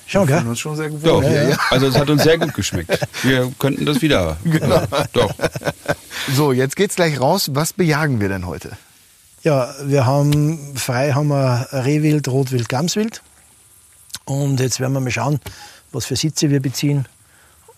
Schon, 0.07 0.27
Wir 0.27 0.37
gell? 0.37 0.47
uns 0.47 0.59
schon 0.59 0.75
sehr 0.75 0.89
Doch, 0.89 1.01
gewohnt. 1.01 1.27
hier, 1.27 1.49
ja. 1.49 1.57
also 1.69 1.87
es 1.87 1.95
hat 1.95 2.09
uns 2.09 2.23
sehr 2.23 2.37
gut 2.37 2.53
geschmeckt. 2.53 2.99
Wir 3.23 3.51
könnten 3.59 3.85
das 3.85 4.01
wieder. 4.01 4.37
Genau. 4.43 4.81
Doch. 5.13 5.33
So, 6.35 6.51
jetzt 6.51 6.75
geht's 6.75 6.95
gleich 6.95 7.19
raus. 7.19 7.51
Was 7.53 7.73
bejagen 7.73 8.19
wir 8.19 8.27
denn 8.27 8.45
heute? 8.47 8.71
Ja, 9.43 9.73
wir 9.83 10.05
haben 10.05 10.75
frei 10.75 11.13
haben 11.13 11.27
wir 11.27 11.67
Rehwild, 11.71 12.27
Rotwild, 12.27 12.67
Gamswild. 12.67 13.21
Und 14.25 14.59
jetzt 14.59 14.79
werden 14.79 14.93
wir 14.93 14.99
mal 14.99 15.11
schauen, 15.11 15.39
was 15.91 16.05
für 16.05 16.15
Sitze 16.15 16.49
wir 16.49 16.59
beziehen. 16.59 17.05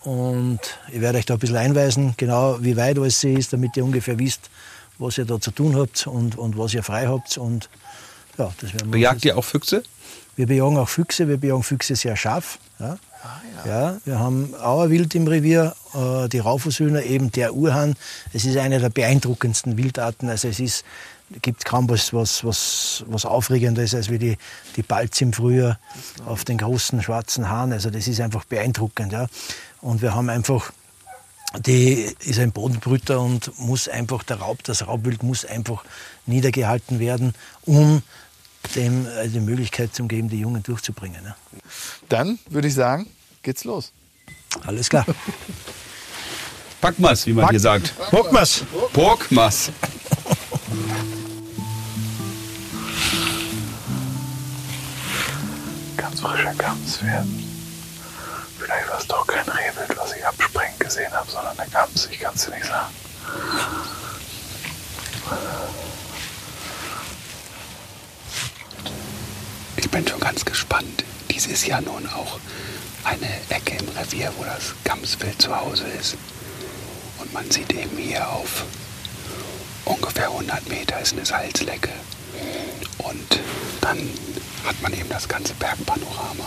Und 0.04 0.60
ich 0.90 1.00
werde 1.00 1.18
euch 1.18 1.26
da 1.26 1.34
ein 1.34 1.40
bisschen 1.40 1.56
einweisen, 1.56 2.14
genau 2.16 2.58
wie 2.60 2.76
weit 2.76 2.98
alles 2.98 3.20
See 3.20 3.34
ist, 3.34 3.52
damit 3.52 3.76
ihr 3.76 3.84
ungefähr 3.84 4.18
wisst, 4.18 4.50
was 4.98 5.18
ihr 5.18 5.24
da 5.24 5.40
zu 5.40 5.50
tun 5.50 5.76
habt 5.76 6.06
und, 6.06 6.36
und 6.36 6.58
was 6.58 6.74
ihr 6.74 6.82
frei 6.82 7.06
habt. 7.06 7.38
Und 7.38 7.68
ja, 8.38 8.52
das 8.60 8.74
werden 8.74 8.88
wir 8.88 8.98
Bejagt 8.98 9.24
ihr 9.24 9.36
auch 9.36 9.44
Füchse? 9.44 9.82
wir 10.36 10.46
bejagen 10.46 10.78
auch 10.78 10.88
Füchse, 10.88 11.28
wir 11.28 11.36
bejagen 11.36 11.62
Füchse 11.62 11.96
sehr 11.96 12.16
scharf. 12.16 12.58
Ja. 12.78 12.98
ja. 13.66 13.96
wir 14.04 14.18
haben 14.18 14.54
Auerwild 14.54 15.14
im 15.14 15.26
Revier, 15.26 15.74
äh, 15.94 16.28
die 16.28 16.38
Raufußhühner, 16.38 17.02
eben 17.02 17.30
der 17.30 17.54
Urhahn. 17.54 17.94
Es 18.32 18.44
ist 18.44 18.56
eine 18.56 18.80
der 18.80 18.88
beeindruckendsten 18.88 19.76
Wildarten. 19.76 20.28
Also 20.28 20.48
es 20.48 20.58
ist, 20.58 20.84
gibt 21.42 21.64
kaum 21.64 21.88
was, 21.88 22.12
was, 22.12 22.44
was, 22.44 23.04
was 23.06 23.24
Aufregendes 23.24 23.94
als 23.94 24.10
wie 24.10 24.18
die, 24.18 24.38
die 24.76 24.82
Balz 24.82 25.20
im 25.20 25.32
Frühjahr 25.32 25.78
auf 26.24 26.44
den 26.44 26.58
großen 26.58 27.02
schwarzen 27.02 27.48
Hahn. 27.48 27.72
Also 27.72 27.90
das 27.90 28.08
ist 28.08 28.20
einfach 28.20 28.44
beeindruckend. 28.44 29.12
Ja. 29.12 29.26
Und 29.82 30.00
wir 30.00 30.14
haben 30.14 30.30
einfach 30.30 30.72
die 31.66 32.14
ist 32.20 32.38
ein 32.38 32.52
Bodenbrüter 32.52 33.20
und 33.20 33.58
muss 33.58 33.88
einfach, 33.88 34.22
der 34.22 34.38
Raub, 34.38 34.62
das 34.64 34.86
Raubwild 34.86 35.22
muss 35.22 35.44
einfach 35.44 35.84
niedergehalten 36.24 36.98
werden, 36.98 37.34
um 37.62 38.02
dem 38.74 39.06
äh, 39.06 39.28
die 39.28 39.40
Möglichkeit 39.40 39.94
zu 39.94 40.06
geben, 40.06 40.28
die 40.28 40.40
Jungen 40.40 40.62
durchzubringen. 40.62 41.22
Ne? 41.22 41.34
Dann 42.08 42.38
würde 42.48 42.68
ich 42.68 42.74
sagen, 42.74 43.06
geht's 43.42 43.64
los. 43.64 43.92
Alles 44.64 44.88
klar. 44.88 45.04
Packmas, 46.80 47.26
wie 47.26 47.32
man 47.32 47.50
hier 47.50 47.60
sagt. 47.60 47.92
Wir's. 48.10 48.64
Porkmas. 48.92 49.70
Ganz 55.96 56.20
frischer 56.20 56.54
Gams 56.54 57.02
werden. 57.02 57.51
Vielleicht 58.64 58.88
war 58.88 58.98
es 58.98 59.06
doch 59.08 59.26
kein 59.26 59.48
Rehwild, 59.48 59.96
was 59.96 60.12
ich 60.14 60.24
abspringen 60.24 60.78
gesehen 60.78 61.12
habe, 61.12 61.28
sondern 61.28 61.58
eine 61.58 61.68
Gams. 61.70 62.08
Ich 62.10 62.20
kann 62.20 62.34
es 62.34 62.44
dir 62.44 62.54
nicht 62.54 62.66
sagen. 62.66 62.94
Ich 69.76 69.90
bin 69.90 70.06
schon 70.06 70.20
ganz 70.20 70.44
gespannt. 70.44 71.04
Dies 71.30 71.46
ist 71.46 71.66
ja 71.66 71.80
nun 71.80 72.08
auch 72.08 72.38
eine 73.04 73.28
Ecke 73.48 73.78
im 73.78 73.88
Revier, 73.88 74.32
wo 74.36 74.44
das 74.44 74.74
Gamswild 74.84 75.42
zu 75.42 75.54
Hause 75.54 75.84
ist. 76.00 76.16
Und 77.18 77.32
man 77.32 77.50
sieht 77.50 77.72
eben 77.72 77.96
hier 77.96 78.28
auf 78.28 78.64
ungefähr 79.84 80.28
100 80.28 80.68
Meter 80.68 81.00
ist 81.00 81.14
eine 81.14 81.26
Salzlecke. 81.26 81.90
Und 82.98 83.40
dann 83.80 83.98
hat 84.64 84.80
man 84.80 84.92
eben 84.92 85.08
das 85.08 85.26
ganze 85.26 85.54
Bergpanorama, 85.54 86.44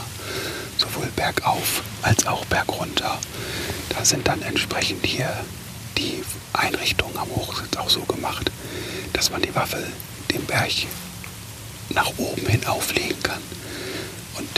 sowohl 0.96 1.10
bergauf 1.16 1.84
als 2.02 2.26
auch 2.26 2.46
bergunter. 2.46 3.20
Da 3.90 4.06
sind 4.06 4.28
dann 4.28 4.42
entsprechend 4.42 5.06
hier 5.06 5.30
die 5.98 6.24
Einrichtungen 6.54 7.18
am 7.18 7.30
Hochsitz 7.30 7.76
auch 7.78 7.90
so 7.90 8.02
gemacht, 8.02 8.52
dass 9.14 9.30
man 9.30 9.42
die 9.42 9.54
Waffe 9.56 9.84
den 10.32 10.46
Berg 10.46 10.72
nach 11.90 12.12
oben 12.18 12.46
hin 12.48 12.66
auflegen 12.66 13.22
kann. 13.24 13.42
Und 14.38 14.50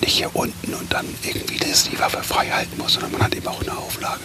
nicht 0.00 0.16
hier 0.16 0.34
unten 0.34 0.74
und 0.74 0.92
dann 0.92 1.06
irgendwie 1.22 1.58
das 1.58 1.84
die 1.84 1.98
Waffe 1.98 2.22
frei 2.22 2.48
halten 2.48 2.76
muss, 2.78 2.94
sondern 2.94 3.12
man 3.12 3.22
hat 3.22 3.34
eben 3.34 3.46
auch 3.46 3.60
eine 3.60 3.76
Auflage, 3.76 4.22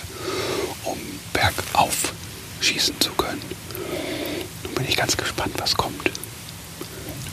um 0.84 0.98
bergauf 1.34 2.14
schießen 2.62 3.00
zu 3.00 3.12
können. 3.12 3.42
Nun 4.64 4.74
bin 4.74 4.86
ich 4.88 4.96
ganz 4.96 5.16
gespannt, 5.16 5.54
was 5.58 5.76
kommt. 5.76 6.12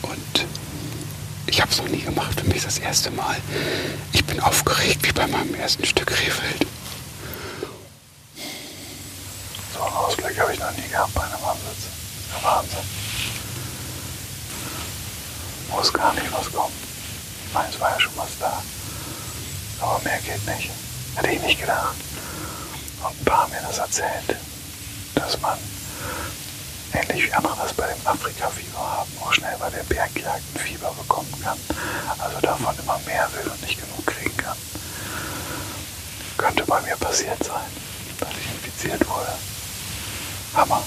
Und 0.03 0.47
Ich 1.55 1.61
habe 1.61 1.71
es 1.71 1.79
noch 1.79 1.87
nie 1.89 2.01
gemacht, 2.03 2.41
für 2.41 2.47
mich 2.49 2.57
ist 2.57 2.67
das 2.67 2.79
erste 2.79 3.13
Mal. 3.13 3.37
Ich 4.13 4.25
bin 4.25 4.41
aufgeregt 4.41 5.07
wie 5.07 5.13
bei 5.13 5.25
meinem 5.29 5.55
ersten 5.55 5.85
Stück 5.85 6.11
Rehwild. 6.11 6.67
So 9.73 9.85
einen 9.85 9.95
Ausblick 9.95 10.37
habe 10.37 10.53
ich 10.53 10.59
noch 10.59 10.73
nie 10.73 10.89
gehabt 10.89 11.15
bei 11.15 11.21
einem 11.21 11.45
Ansitz. 11.45 11.87
Der 12.35 12.43
Wahnsinn. 12.43 12.79
Muss 15.71 15.93
gar 15.93 16.13
nicht 16.15 16.33
was 16.33 16.53
kommen. 16.53 16.75
Es 17.71 17.81
war 17.81 17.91
ja 17.93 18.01
schon 18.01 18.17
was 18.17 18.37
da. 18.41 18.61
Aber 19.81 20.01
mehr 20.03 20.19
geht 20.23 20.45
nicht. 20.57 20.73
Hätte 21.15 21.29
ich 21.29 21.41
nicht 21.41 21.61
gedacht. 21.61 21.95
Und 23.01 23.21
ein 23.21 23.25
paar 23.25 23.43
haben 23.43 23.53
mir 23.53 23.63
das 23.63 23.79
erzählt, 23.79 24.37
dass 25.15 25.41
man 25.41 25.57
ähnlich 26.95 27.27
wie 27.27 27.33
andere 27.33 27.57
das 27.61 27.73
bei 27.73 27.87
dem 27.87 28.07
Afrika-Fieber 28.07 28.79
haben, 28.79 29.11
auch 29.21 29.33
schnell 29.33 29.57
bei 29.59 29.71
der 29.71 29.83
Bergjagd 29.85 30.43
ein 30.55 30.61
Fieber 30.61 30.93
bekommen 30.97 31.33
kann. 31.43 31.59
Also 32.19 32.41
davon 32.41 32.75
immer 32.79 32.99
mehr 33.07 33.29
will 33.35 33.51
und 33.51 33.61
nicht 33.63 33.81
genug 33.81 34.07
kriegen 34.07 34.37
kann. 34.37 34.57
Könnte 36.37 36.65
bei 36.65 36.81
mir 36.83 36.97
passiert 36.97 37.43
sein, 37.43 37.71
dass 38.21 38.31
ich 38.31 38.51
infiziert 38.51 39.09
wurde. 39.09 39.33
Hammer. 40.55 40.83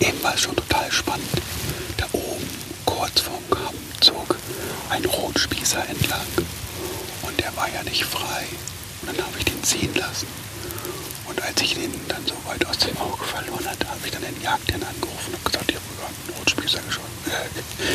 Eben 0.00 0.22
war 0.22 0.34
es 0.34 0.40
schon 0.40 0.56
total 0.56 0.90
spannend. 0.90 1.30
Da 1.96 2.06
oben, 2.12 2.48
kurz 2.84 3.20
vorm 3.20 3.48
Kamm, 3.50 3.74
zog 4.00 4.36
ein 4.90 5.04
Rotspießer 5.04 5.88
entlang. 5.88 6.26
Und 7.22 7.38
der 7.38 7.54
war 7.56 7.68
ja 7.68 7.82
nicht 7.84 8.04
frei. 8.04 8.46
Und 9.02 9.16
dann 9.16 9.26
habe 9.26 9.38
ich 9.38 9.44
den 9.44 9.62
ziehen 9.62 9.94
lassen. 9.94 10.26
Und 11.32 11.42
als 11.42 11.62
ich 11.62 11.72
den 11.72 11.90
dann 12.08 12.20
so 12.26 12.34
weit 12.44 12.62
aus 12.66 12.76
dem 12.76 12.94
Auge 12.98 13.24
verloren 13.24 13.64
hatte, 13.64 13.88
habe 13.88 14.00
ich 14.04 14.10
dann 14.10 14.20
den 14.20 14.42
Jagdherrn 14.42 14.82
angerufen 14.82 15.32
und 15.32 15.42
gesagt, 15.42 15.64
ich 15.70 15.76
habe 15.76 15.86
einen 16.04 16.38
Rotspießer 16.38 16.80
geschossen, 16.82 17.08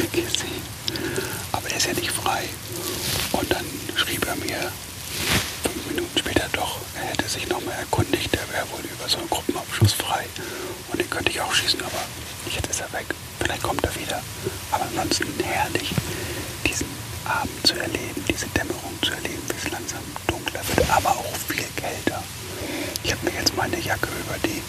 gesehen. 0.11 0.63
Aber 1.51 1.69
der 1.69 1.77
ist 1.77 1.85
ja 1.85 1.93
nicht 1.93 2.09
frei. 2.09 2.49
Und 3.33 3.51
dann 3.53 3.63
schrieb 3.95 4.25
er 4.25 4.35
mir 4.37 4.57
fünf 5.61 5.85
Minuten 5.87 6.17
später 6.17 6.49
doch, 6.53 6.79
er 6.95 7.11
hätte 7.11 7.29
sich 7.29 7.47
nochmal 7.47 7.75
erkundigt, 7.77 8.33
der 8.33 8.41
wäre 8.49 8.65
wohl 8.71 8.81
über 8.89 9.07
so 9.07 9.19
einen 9.19 9.29
Gruppenabschluss 9.29 9.93
frei. 9.93 10.25
Und 10.91 10.99
den 10.99 11.09
könnte 11.11 11.29
ich 11.29 11.39
auch 11.39 11.53
schießen, 11.53 11.79
aber 11.81 12.01
jetzt 12.49 12.67
ist 12.71 12.81
er 12.81 12.91
weg. 12.91 13.05
Vielleicht 13.39 13.61
kommt 13.61 13.83
er 13.83 13.93
wieder. 13.93 14.19
Aber 14.71 14.85
ansonsten 14.85 15.27
herrlich, 15.43 15.91
diesen 16.65 16.87
Abend 17.25 17.67
zu 17.67 17.75
erleben, 17.75 18.25
diese 18.27 18.47
Dämmerung 18.47 18.97
zu 19.03 19.11
erleben, 19.11 19.43
bis 19.47 19.65
es 19.65 19.71
langsam 19.71 20.01
dunkler 20.25 20.61
wird, 20.73 20.89
aber 20.89 21.11
auch 21.11 21.35
viel 21.47 21.67
kälter. 21.75 22.23
Ich 23.03 23.11
habe 23.13 23.25
mir 23.25 23.37
jetzt 23.39 23.46
meine 23.57 23.79
Jacke 23.79 24.07
über 24.07 24.37
die 24.47 24.61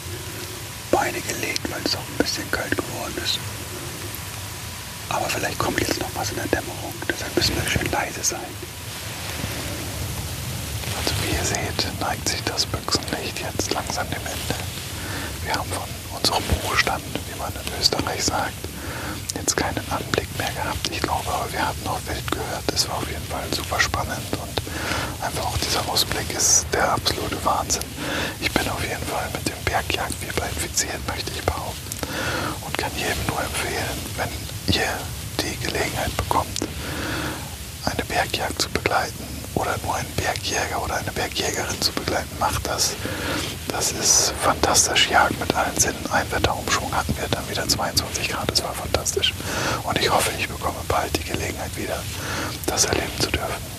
Beine 0.90 1.20
gelegt, 1.20 1.60
weil 1.70 1.80
es 1.84 1.94
auch 1.94 2.00
ein 2.00 2.16
bisschen 2.18 2.50
kalt 2.50 2.70
geworden 2.70 3.14
ist. 3.22 3.38
Aber 5.10 5.26
vielleicht 5.28 5.58
kommt 5.58 5.78
jetzt 5.80 6.00
noch 6.00 6.08
was 6.14 6.30
in 6.30 6.36
der 6.36 6.46
Dämmerung, 6.46 6.94
deshalb 7.06 7.36
müssen 7.36 7.54
wir 7.54 7.70
schön 7.70 7.90
leise 7.92 8.24
sein. 8.24 8.50
Also 10.96 11.14
wie 11.22 11.36
ihr 11.36 11.44
seht, 11.44 12.00
neigt 12.00 12.28
sich 12.28 12.42
das 12.44 12.64
Büchsenlicht 12.64 13.38
jetzt 13.40 13.72
langsam 13.74 14.08
dem 14.08 14.24
Ende. 14.24 14.56
Wir 15.44 15.54
haben 15.54 15.70
von 15.70 15.88
unserem 16.16 16.44
Ruhestand, 16.64 17.04
wie 17.30 17.38
man 17.38 17.52
in 17.52 17.80
Österreich 17.80 18.24
sagt, 18.24 18.56
jetzt 19.34 19.54
keinen 19.54 19.84
Anblick 19.90 20.28
mehr 20.38 20.52
gehabt. 20.52 20.88
Ich 20.90 21.00
glaube 21.00 21.28
wir 21.50 21.68
hatten 21.68 21.86
auch 21.86 22.00
wild 22.06 22.30
gehört. 22.30 22.64
Es 22.74 22.88
war 22.88 22.96
auf 22.96 23.08
jeden 23.08 23.26
Fall 23.28 23.44
super 23.54 23.80
spannend 23.80 24.32
und 24.32 24.57
einfach 25.20 25.46
auch 25.46 25.58
dieser 25.58 25.86
Ausblick 25.88 26.30
ist 26.36 26.66
der 26.72 26.92
absolute 26.92 27.36
Wahnsinn. 27.44 27.84
Ich 28.40 28.50
bin 28.52 28.68
auf 28.68 28.82
jeden 28.82 29.04
Fall 29.06 29.28
mit 29.32 29.48
dem 29.48 29.62
Bergjagdfieber 29.64 30.44
infiziert, 30.54 31.00
möchte 31.06 31.30
ich 31.32 31.42
behaupten. 31.42 31.90
Und 32.66 32.78
kann 32.78 32.90
jedem 32.96 33.18
nur 33.28 33.40
empfehlen, 33.40 33.98
wenn 34.16 34.74
ihr 34.74 34.88
die 35.40 35.56
Gelegenheit 35.64 36.16
bekommt, 36.16 36.58
eine 37.84 38.04
Bergjagd 38.04 38.62
zu 38.62 38.68
begleiten 38.70 39.24
oder 39.54 39.76
nur 39.84 39.96
einen 39.96 40.10
Bergjäger 40.16 40.82
oder 40.82 40.96
eine 40.96 41.12
Bergjägerin 41.12 41.80
zu 41.80 41.92
begleiten, 41.92 42.36
macht 42.38 42.66
das. 42.66 42.92
Das 43.68 43.92
ist 43.92 44.32
fantastisch. 44.42 45.08
Jagd 45.10 45.38
mit 45.38 45.54
allen 45.54 45.76
Sinnen. 45.78 46.04
Ein 46.10 46.30
Wetterumschwung 46.32 46.94
hatten 46.94 47.16
wir 47.18 47.28
dann 47.28 47.48
wieder 47.48 47.66
22 47.68 48.28
Grad. 48.28 48.50
Das 48.50 48.62
war 48.62 48.72
fantastisch. 48.72 49.34
Und 49.84 49.98
ich 49.98 50.10
hoffe, 50.10 50.30
ich 50.38 50.48
bekomme 50.48 50.78
bald 50.88 51.14
die 51.16 51.24
Gelegenheit 51.24 51.76
wieder, 51.76 51.98
das 52.66 52.84
erleben 52.86 53.20
zu 53.20 53.30
dürfen. 53.30 53.77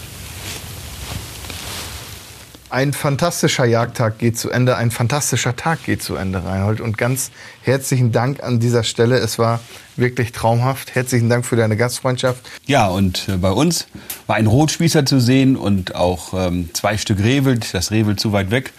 Ein 2.71 2.93
fantastischer 2.93 3.65
Jagdtag 3.65 4.19
geht 4.19 4.37
zu 4.37 4.51
Ende, 4.51 4.77
ein 4.77 4.91
fantastischer 4.91 5.55
Tag 5.55 5.85
geht 5.85 6.03
zu 6.03 6.15
Ende, 6.15 6.43
Reinhold. 6.43 6.81
Und 6.81 6.99
ganz 6.99 7.31
herzlichen 7.63 8.11
Dank 8.11 8.43
an 8.43 8.59
dieser 8.59 8.83
Stelle. 8.83 9.17
Es 9.17 9.39
war 9.39 9.59
wirklich 9.95 10.33
traumhaft. 10.33 10.93
Herzlichen 10.93 11.29
Dank 11.29 11.47
für 11.47 11.55
deine 11.55 11.77
Gastfreundschaft. 11.77 12.47
Ja, 12.67 12.87
und 12.87 13.27
äh, 13.27 13.37
bei 13.37 13.49
uns 13.49 13.87
war 14.27 14.35
ein 14.35 14.45
Rotspießer 14.45 15.03
zu 15.03 15.19
sehen 15.19 15.57
und 15.57 15.95
auch 15.95 16.35
ähm, 16.35 16.69
zwei 16.73 16.97
Stück 16.97 17.17
Rehwild. 17.17 17.73
Das 17.73 17.89
Rehwild 17.89 18.19
zu 18.19 18.33
weit 18.33 18.51
weg. 18.51 18.71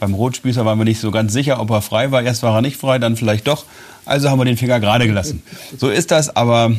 Beim 0.00 0.14
Rotspießer 0.14 0.64
waren 0.64 0.78
wir 0.78 0.86
nicht 0.86 1.00
so 1.00 1.10
ganz 1.10 1.34
sicher, 1.34 1.60
ob 1.60 1.68
er 1.68 1.82
frei 1.82 2.10
war. 2.10 2.22
Erst 2.22 2.42
war 2.42 2.54
er 2.56 2.62
nicht 2.62 2.78
frei, 2.78 2.98
dann 2.98 3.14
vielleicht 3.14 3.46
doch. 3.46 3.66
Also 4.06 4.30
haben 4.30 4.38
wir 4.38 4.46
den 4.46 4.56
Finger 4.56 4.80
gerade 4.80 5.06
gelassen. 5.06 5.42
So 5.78 5.90
ist 5.90 6.10
das, 6.12 6.34
aber 6.34 6.72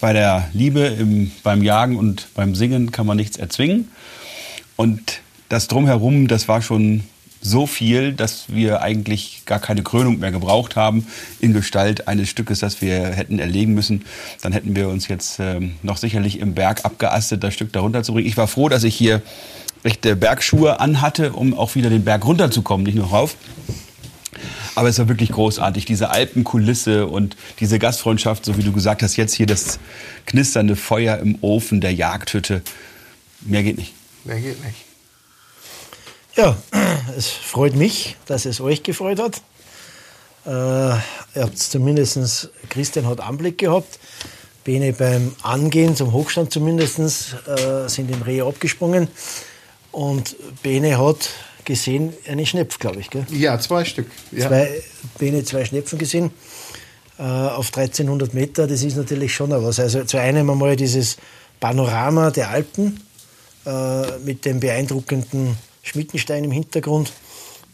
bei 0.00 0.12
der 0.12 0.48
Liebe 0.54 0.80
im, 0.80 1.30
beim 1.44 1.62
Jagen 1.62 1.96
und 1.96 2.34
beim 2.34 2.56
Singen 2.56 2.90
kann 2.90 3.06
man 3.06 3.16
nichts 3.16 3.36
erzwingen. 3.36 3.88
Und 4.74 5.20
das 5.50 5.68
drumherum, 5.68 6.28
das 6.28 6.48
war 6.48 6.62
schon 6.62 7.02
so 7.42 7.66
viel, 7.66 8.12
dass 8.12 8.44
wir 8.48 8.82
eigentlich 8.82 9.42
gar 9.46 9.58
keine 9.58 9.82
Krönung 9.82 10.18
mehr 10.18 10.30
gebraucht 10.30 10.76
haben 10.76 11.06
in 11.40 11.52
Gestalt 11.52 12.06
eines 12.06 12.28
Stückes, 12.28 12.60
das 12.60 12.80
wir 12.80 13.06
hätten 13.06 13.38
erlegen 13.38 13.74
müssen. 13.74 14.04
Dann 14.42 14.52
hätten 14.52 14.76
wir 14.76 14.88
uns 14.88 15.08
jetzt 15.08 15.40
ähm, 15.40 15.74
noch 15.82 15.96
sicherlich 15.96 16.38
im 16.38 16.54
Berg 16.54 16.84
abgeastet, 16.84 17.42
das 17.42 17.54
Stück 17.54 17.72
darunter 17.72 18.02
zu 18.02 18.12
bringen. 18.12 18.28
Ich 18.28 18.36
war 18.36 18.46
froh, 18.46 18.68
dass 18.68 18.84
ich 18.84 18.94
hier 18.94 19.22
echte 19.82 20.16
Bergschuhe 20.16 20.80
anhatte, 20.80 21.32
um 21.32 21.54
auch 21.54 21.74
wieder 21.74 21.90
den 21.90 22.04
Berg 22.04 22.24
runterzukommen, 22.24 22.84
nicht 22.84 22.96
nur 22.96 23.08
rauf. 23.08 23.36
Aber 24.76 24.88
es 24.88 24.98
war 24.98 25.08
wirklich 25.08 25.32
großartig, 25.32 25.84
diese 25.84 26.10
Alpenkulisse 26.10 27.06
und 27.06 27.36
diese 27.58 27.78
Gastfreundschaft, 27.78 28.44
so 28.44 28.56
wie 28.56 28.62
du 28.62 28.72
gesagt 28.72 29.02
hast, 29.02 29.16
jetzt 29.16 29.34
hier 29.34 29.46
das 29.46 29.80
knisternde 30.26 30.76
Feuer 30.76 31.18
im 31.18 31.38
Ofen 31.40 31.80
der 31.80 31.92
Jagdhütte. 31.92 32.62
Mehr 33.40 33.64
geht 33.64 33.78
nicht. 33.78 33.94
Mehr 34.24 34.38
geht 34.38 34.62
nicht. 34.64 34.89
Ja, 36.40 36.56
es 37.18 37.28
freut 37.28 37.76
mich, 37.76 38.16
dass 38.24 38.46
es 38.46 38.62
euch 38.62 38.82
gefreut 38.82 39.18
hat. 39.20 39.42
Äh, 40.46 40.50
ihr 40.50 41.42
habt 41.42 41.58
zumindest, 41.58 42.48
Christian 42.70 43.06
hat 43.06 43.20
Anblick 43.20 43.58
gehabt. 43.58 43.98
Bene 44.64 44.94
beim 44.94 45.34
Angehen 45.42 45.96
zum 45.96 46.14
Hochstand 46.14 46.50
zumindest 46.50 47.36
äh, 47.46 47.86
sind 47.90 48.10
im 48.10 48.22
Reh 48.22 48.40
abgesprungen. 48.40 49.08
Und 49.92 50.34
Bene 50.62 50.98
hat 50.98 51.28
gesehen 51.66 52.14
einen 52.26 52.46
Schnepf, 52.46 52.78
glaube 52.78 53.00
ich. 53.00 53.10
Gell? 53.10 53.26
Ja, 53.30 53.60
zwei 53.60 53.84
Stück. 53.84 54.06
Ja. 54.32 54.48
Zwei, 54.48 54.82
Bene 55.18 55.44
zwei 55.44 55.66
Schnepfen 55.66 55.98
gesehen 55.98 56.30
äh, 57.18 57.22
auf 57.22 57.66
1300 57.66 58.32
Meter. 58.32 58.66
Das 58.66 58.82
ist 58.82 58.96
natürlich 58.96 59.34
schon 59.34 59.50
was. 59.50 59.78
Also 59.78 60.04
zu 60.04 60.16
einem 60.16 60.48
einmal 60.48 60.74
dieses 60.74 61.18
Panorama 61.60 62.30
der 62.30 62.48
Alpen 62.48 62.98
äh, 63.66 64.18
mit 64.24 64.46
dem 64.46 64.58
beeindruckenden 64.58 65.58
Schmittenstein 65.82 66.44
im 66.44 66.52
Hintergrund, 66.52 67.12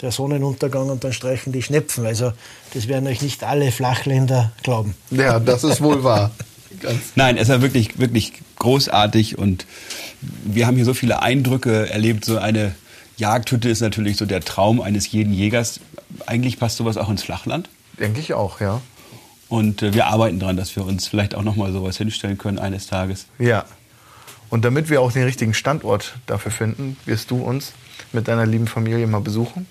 der 0.00 0.12
Sonnenuntergang 0.12 0.90
und 0.90 1.04
dann 1.04 1.12
streichen 1.12 1.52
die 1.52 1.62
Schnepfen. 1.62 2.06
Also 2.06 2.32
das 2.74 2.88
werden 2.88 3.06
euch 3.06 3.22
nicht 3.22 3.44
alle 3.44 3.72
Flachländer 3.72 4.52
glauben. 4.62 4.94
Ja, 5.10 5.40
das 5.40 5.64
ist 5.64 5.80
wohl 5.80 6.04
wahr. 6.04 6.30
Ganz 6.80 7.00
Nein, 7.14 7.36
es 7.38 7.48
war 7.48 7.62
wirklich, 7.62 7.98
wirklich 7.98 8.34
großartig 8.56 9.38
und 9.38 9.66
wir 10.20 10.66
haben 10.66 10.76
hier 10.76 10.84
so 10.84 10.94
viele 10.94 11.22
Eindrücke 11.22 11.88
erlebt. 11.88 12.24
So 12.24 12.38
eine 12.38 12.74
Jagdhütte 13.16 13.68
ist 13.68 13.80
natürlich 13.80 14.16
so 14.16 14.26
der 14.26 14.40
Traum 14.40 14.80
eines 14.80 15.10
jeden 15.10 15.32
Jägers. 15.32 15.80
Eigentlich 16.26 16.58
passt 16.58 16.76
sowas 16.76 16.96
auch 16.96 17.08
ins 17.08 17.22
Flachland. 17.22 17.68
denke 17.98 18.20
ich 18.20 18.34
auch, 18.34 18.60
ja. 18.60 18.80
Und 19.48 19.82
äh, 19.82 19.94
wir 19.94 20.06
arbeiten 20.06 20.40
daran, 20.40 20.56
dass 20.56 20.74
wir 20.76 20.84
uns 20.84 21.06
vielleicht 21.06 21.34
auch 21.34 21.42
nochmal 21.42 21.72
sowas 21.72 21.96
hinstellen 21.96 22.36
können 22.36 22.58
eines 22.58 22.86
Tages. 22.86 23.26
Ja. 23.38 23.64
Und 24.48 24.64
damit 24.64 24.90
wir 24.90 25.00
auch 25.00 25.12
den 25.12 25.24
richtigen 25.24 25.54
Standort 25.54 26.14
dafür 26.26 26.52
finden, 26.52 26.96
wirst 27.04 27.30
du 27.30 27.42
uns 27.42 27.72
mit 28.12 28.28
deiner 28.28 28.46
lieben 28.46 28.66
Familie 28.66 29.06
mal 29.06 29.20
besuchen. 29.20 29.66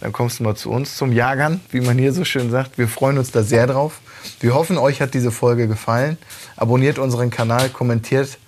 Dann 0.00 0.12
kommst 0.12 0.38
du 0.38 0.44
mal 0.44 0.54
zu 0.54 0.70
uns 0.70 0.96
zum 0.96 1.12
Jagern, 1.12 1.60
wie 1.70 1.80
man 1.80 1.98
hier 1.98 2.12
so 2.12 2.24
schön 2.24 2.50
sagt. 2.50 2.78
Wir 2.78 2.88
freuen 2.88 3.18
uns 3.18 3.30
da 3.30 3.42
sehr 3.42 3.66
drauf. 3.66 4.00
Wir 4.40 4.54
hoffen, 4.54 4.78
euch 4.78 5.00
hat 5.00 5.12
diese 5.14 5.30
Folge 5.30 5.68
gefallen. 5.68 6.16
Abonniert 6.56 6.98
unseren 6.98 7.30
Kanal, 7.30 7.68
kommentiert 7.68 8.38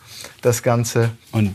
das 0.41 0.63
Ganze. 0.63 1.11
Und, 1.33 1.55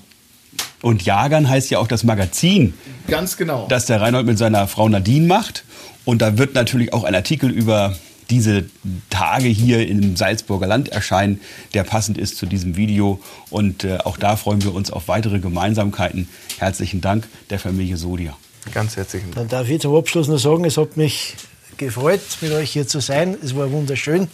und 0.82 1.04
Jagern 1.04 1.50
heißt 1.50 1.72
ja 1.72 1.80
auch 1.80 1.88
das 1.88 2.04
Magazin, 2.04 2.76
Ganz 3.08 3.38
genau. 3.38 3.66
das 3.68 3.88
der 3.88 4.02
Reinhold 4.02 4.28
mit 4.28 4.38
seiner 4.38 4.68
Frau 4.68 4.88
Nadine 4.88 5.26
macht. 5.26 5.64
Und 6.06 6.22
da 6.22 6.38
wird 6.38 6.54
natürlich 6.54 6.94
auch 6.94 7.04
ein 7.04 7.16
Artikel 7.16 7.50
über 7.50 7.96
diese 8.32 8.66
Tage 9.10 9.48
hier 9.48 9.88
im 9.88 10.16
Salzburger 10.16 10.66
Land 10.66 10.90
erscheinen, 10.90 11.42
der 11.74 11.84
passend 11.84 12.18
ist 12.18 12.38
zu 12.38 12.46
diesem 12.46 12.78
Video. 12.78 13.20
Und 13.50 13.84
äh, 13.84 13.98
auch 13.98 14.18
da 14.18 14.38
freuen 14.38 14.64
wir 14.64 14.74
uns 14.74 14.90
auf 14.90 15.08
weitere 15.08 15.40
Gemeinsamkeiten. 15.40 16.30
Herzlichen 16.58 17.02
Dank 17.02 17.28
der 17.50 17.60
Familie 17.60 17.98
Sodia. 17.98 18.36
Ganz 18.74 18.96
herzlichen 18.96 19.32
Dank. 19.32 19.36
Dann 19.36 19.48
darf 19.50 19.70
ich 19.70 19.82
zum 19.82 19.96
Abschluss 19.96 20.28
nur 20.28 20.40
sagen, 20.40 20.66
es 20.66 20.78
hat 20.78 20.98
mich 20.98 21.36
gefreut, 21.78 22.22
mit 22.42 22.52
euch 22.54 22.72
hier 22.72 22.88
zu 22.88 23.02
sein. 23.02 23.36
Es 23.44 23.56
war 23.56 23.72
wunderschön. 23.72 24.28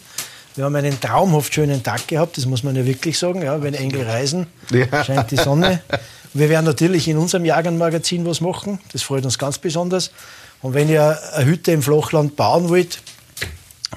Wir 0.54 0.64
haben 0.64 0.76
einen 0.76 1.00
traumhaft 1.00 1.54
schönen 1.54 1.82
Tag 1.82 2.08
gehabt, 2.08 2.36
das 2.36 2.46
muss 2.46 2.62
man 2.62 2.74
ja 2.74 2.84
wirklich 2.84 3.18
sagen. 3.18 3.42
Ja, 3.42 3.62
wenn 3.62 3.74
Engel 3.74 4.02
reisen, 4.02 4.46
ja. 4.70 5.04
scheint 5.04 5.30
die 5.30 5.36
Sonne. 5.36 5.82
Wir 6.34 6.48
werden 6.48 6.66
natürlich 6.66 7.08
in 7.08 7.16
unserem 7.16 7.44
Jagermagazin 7.44 8.26
was 8.26 8.40
machen. 8.40 8.80
Das 8.92 9.02
freut 9.02 9.24
uns 9.24 9.38
ganz 9.38 9.58
besonders. 9.58 10.10
Und 10.60 10.74
wenn 10.74 10.88
ihr 10.88 11.18
eine 11.34 11.46
Hütte 11.46 11.72
im 11.72 11.82
Flachland 11.82 12.36
bauen 12.36 12.68
wollt, 12.68 13.00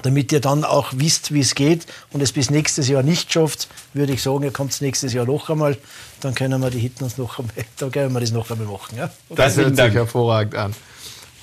damit 0.02 0.32
ihr 0.32 0.40
dann 0.40 0.64
auch 0.64 0.92
wisst, 0.94 1.32
wie 1.32 1.40
es 1.40 1.54
geht 1.54 1.86
und 2.12 2.20
es 2.20 2.32
bis 2.32 2.50
nächstes 2.50 2.88
Jahr 2.88 3.02
nicht 3.02 3.32
schafft, 3.32 3.68
würde 3.94 4.12
ich 4.12 4.22
sagen, 4.22 4.42
ihr 4.44 4.52
kommt 4.52 4.78
nächstes 4.80 5.12
Jahr 5.12 5.26
noch 5.26 5.48
einmal, 5.48 5.76
dann 6.20 6.34
können 6.34 6.60
wir 6.60 6.70
die 6.70 6.78
Hitten 6.78 7.04
uns 7.04 7.18
noch 7.18 7.38
einmal, 7.38 7.54
dann 7.78 7.90
können 7.90 8.12
wir 8.12 8.20
das 8.20 8.32
noch 8.32 8.50
einmal 8.50 8.66
machen. 8.66 8.96
Ja? 8.96 9.10
Das 9.30 9.56
hört 9.56 9.76
sich 9.76 9.94
hervorragend 9.94 10.54
an. 10.54 10.74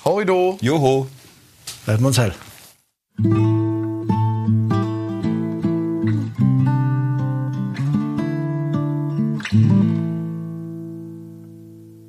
Horido. 0.04 0.58
Joho. 0.60 1.08
Bleiben 1.84 2.02
wir 2.02 2.08
uns 2.08 2.18
heil. 2.18 2.34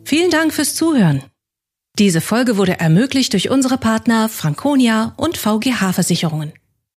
Vielen 0.06 0.30
Dank 0.30 0.54
fürs 0.54 0.76
Zuhören. 0.76 1.24
Diese 2.02 2.20
Folge 2.20 2.58
wurde 2.58 2.80
ermöglicht 2.80 3.34
durch 3.34 3.52
unsere 3.52 3.78
Partner 3.78 4.28
Franconia 4.28 5.14
und 5.18 5.38
VGH 5.38 5.94
Versicherungen. 5.94 6.52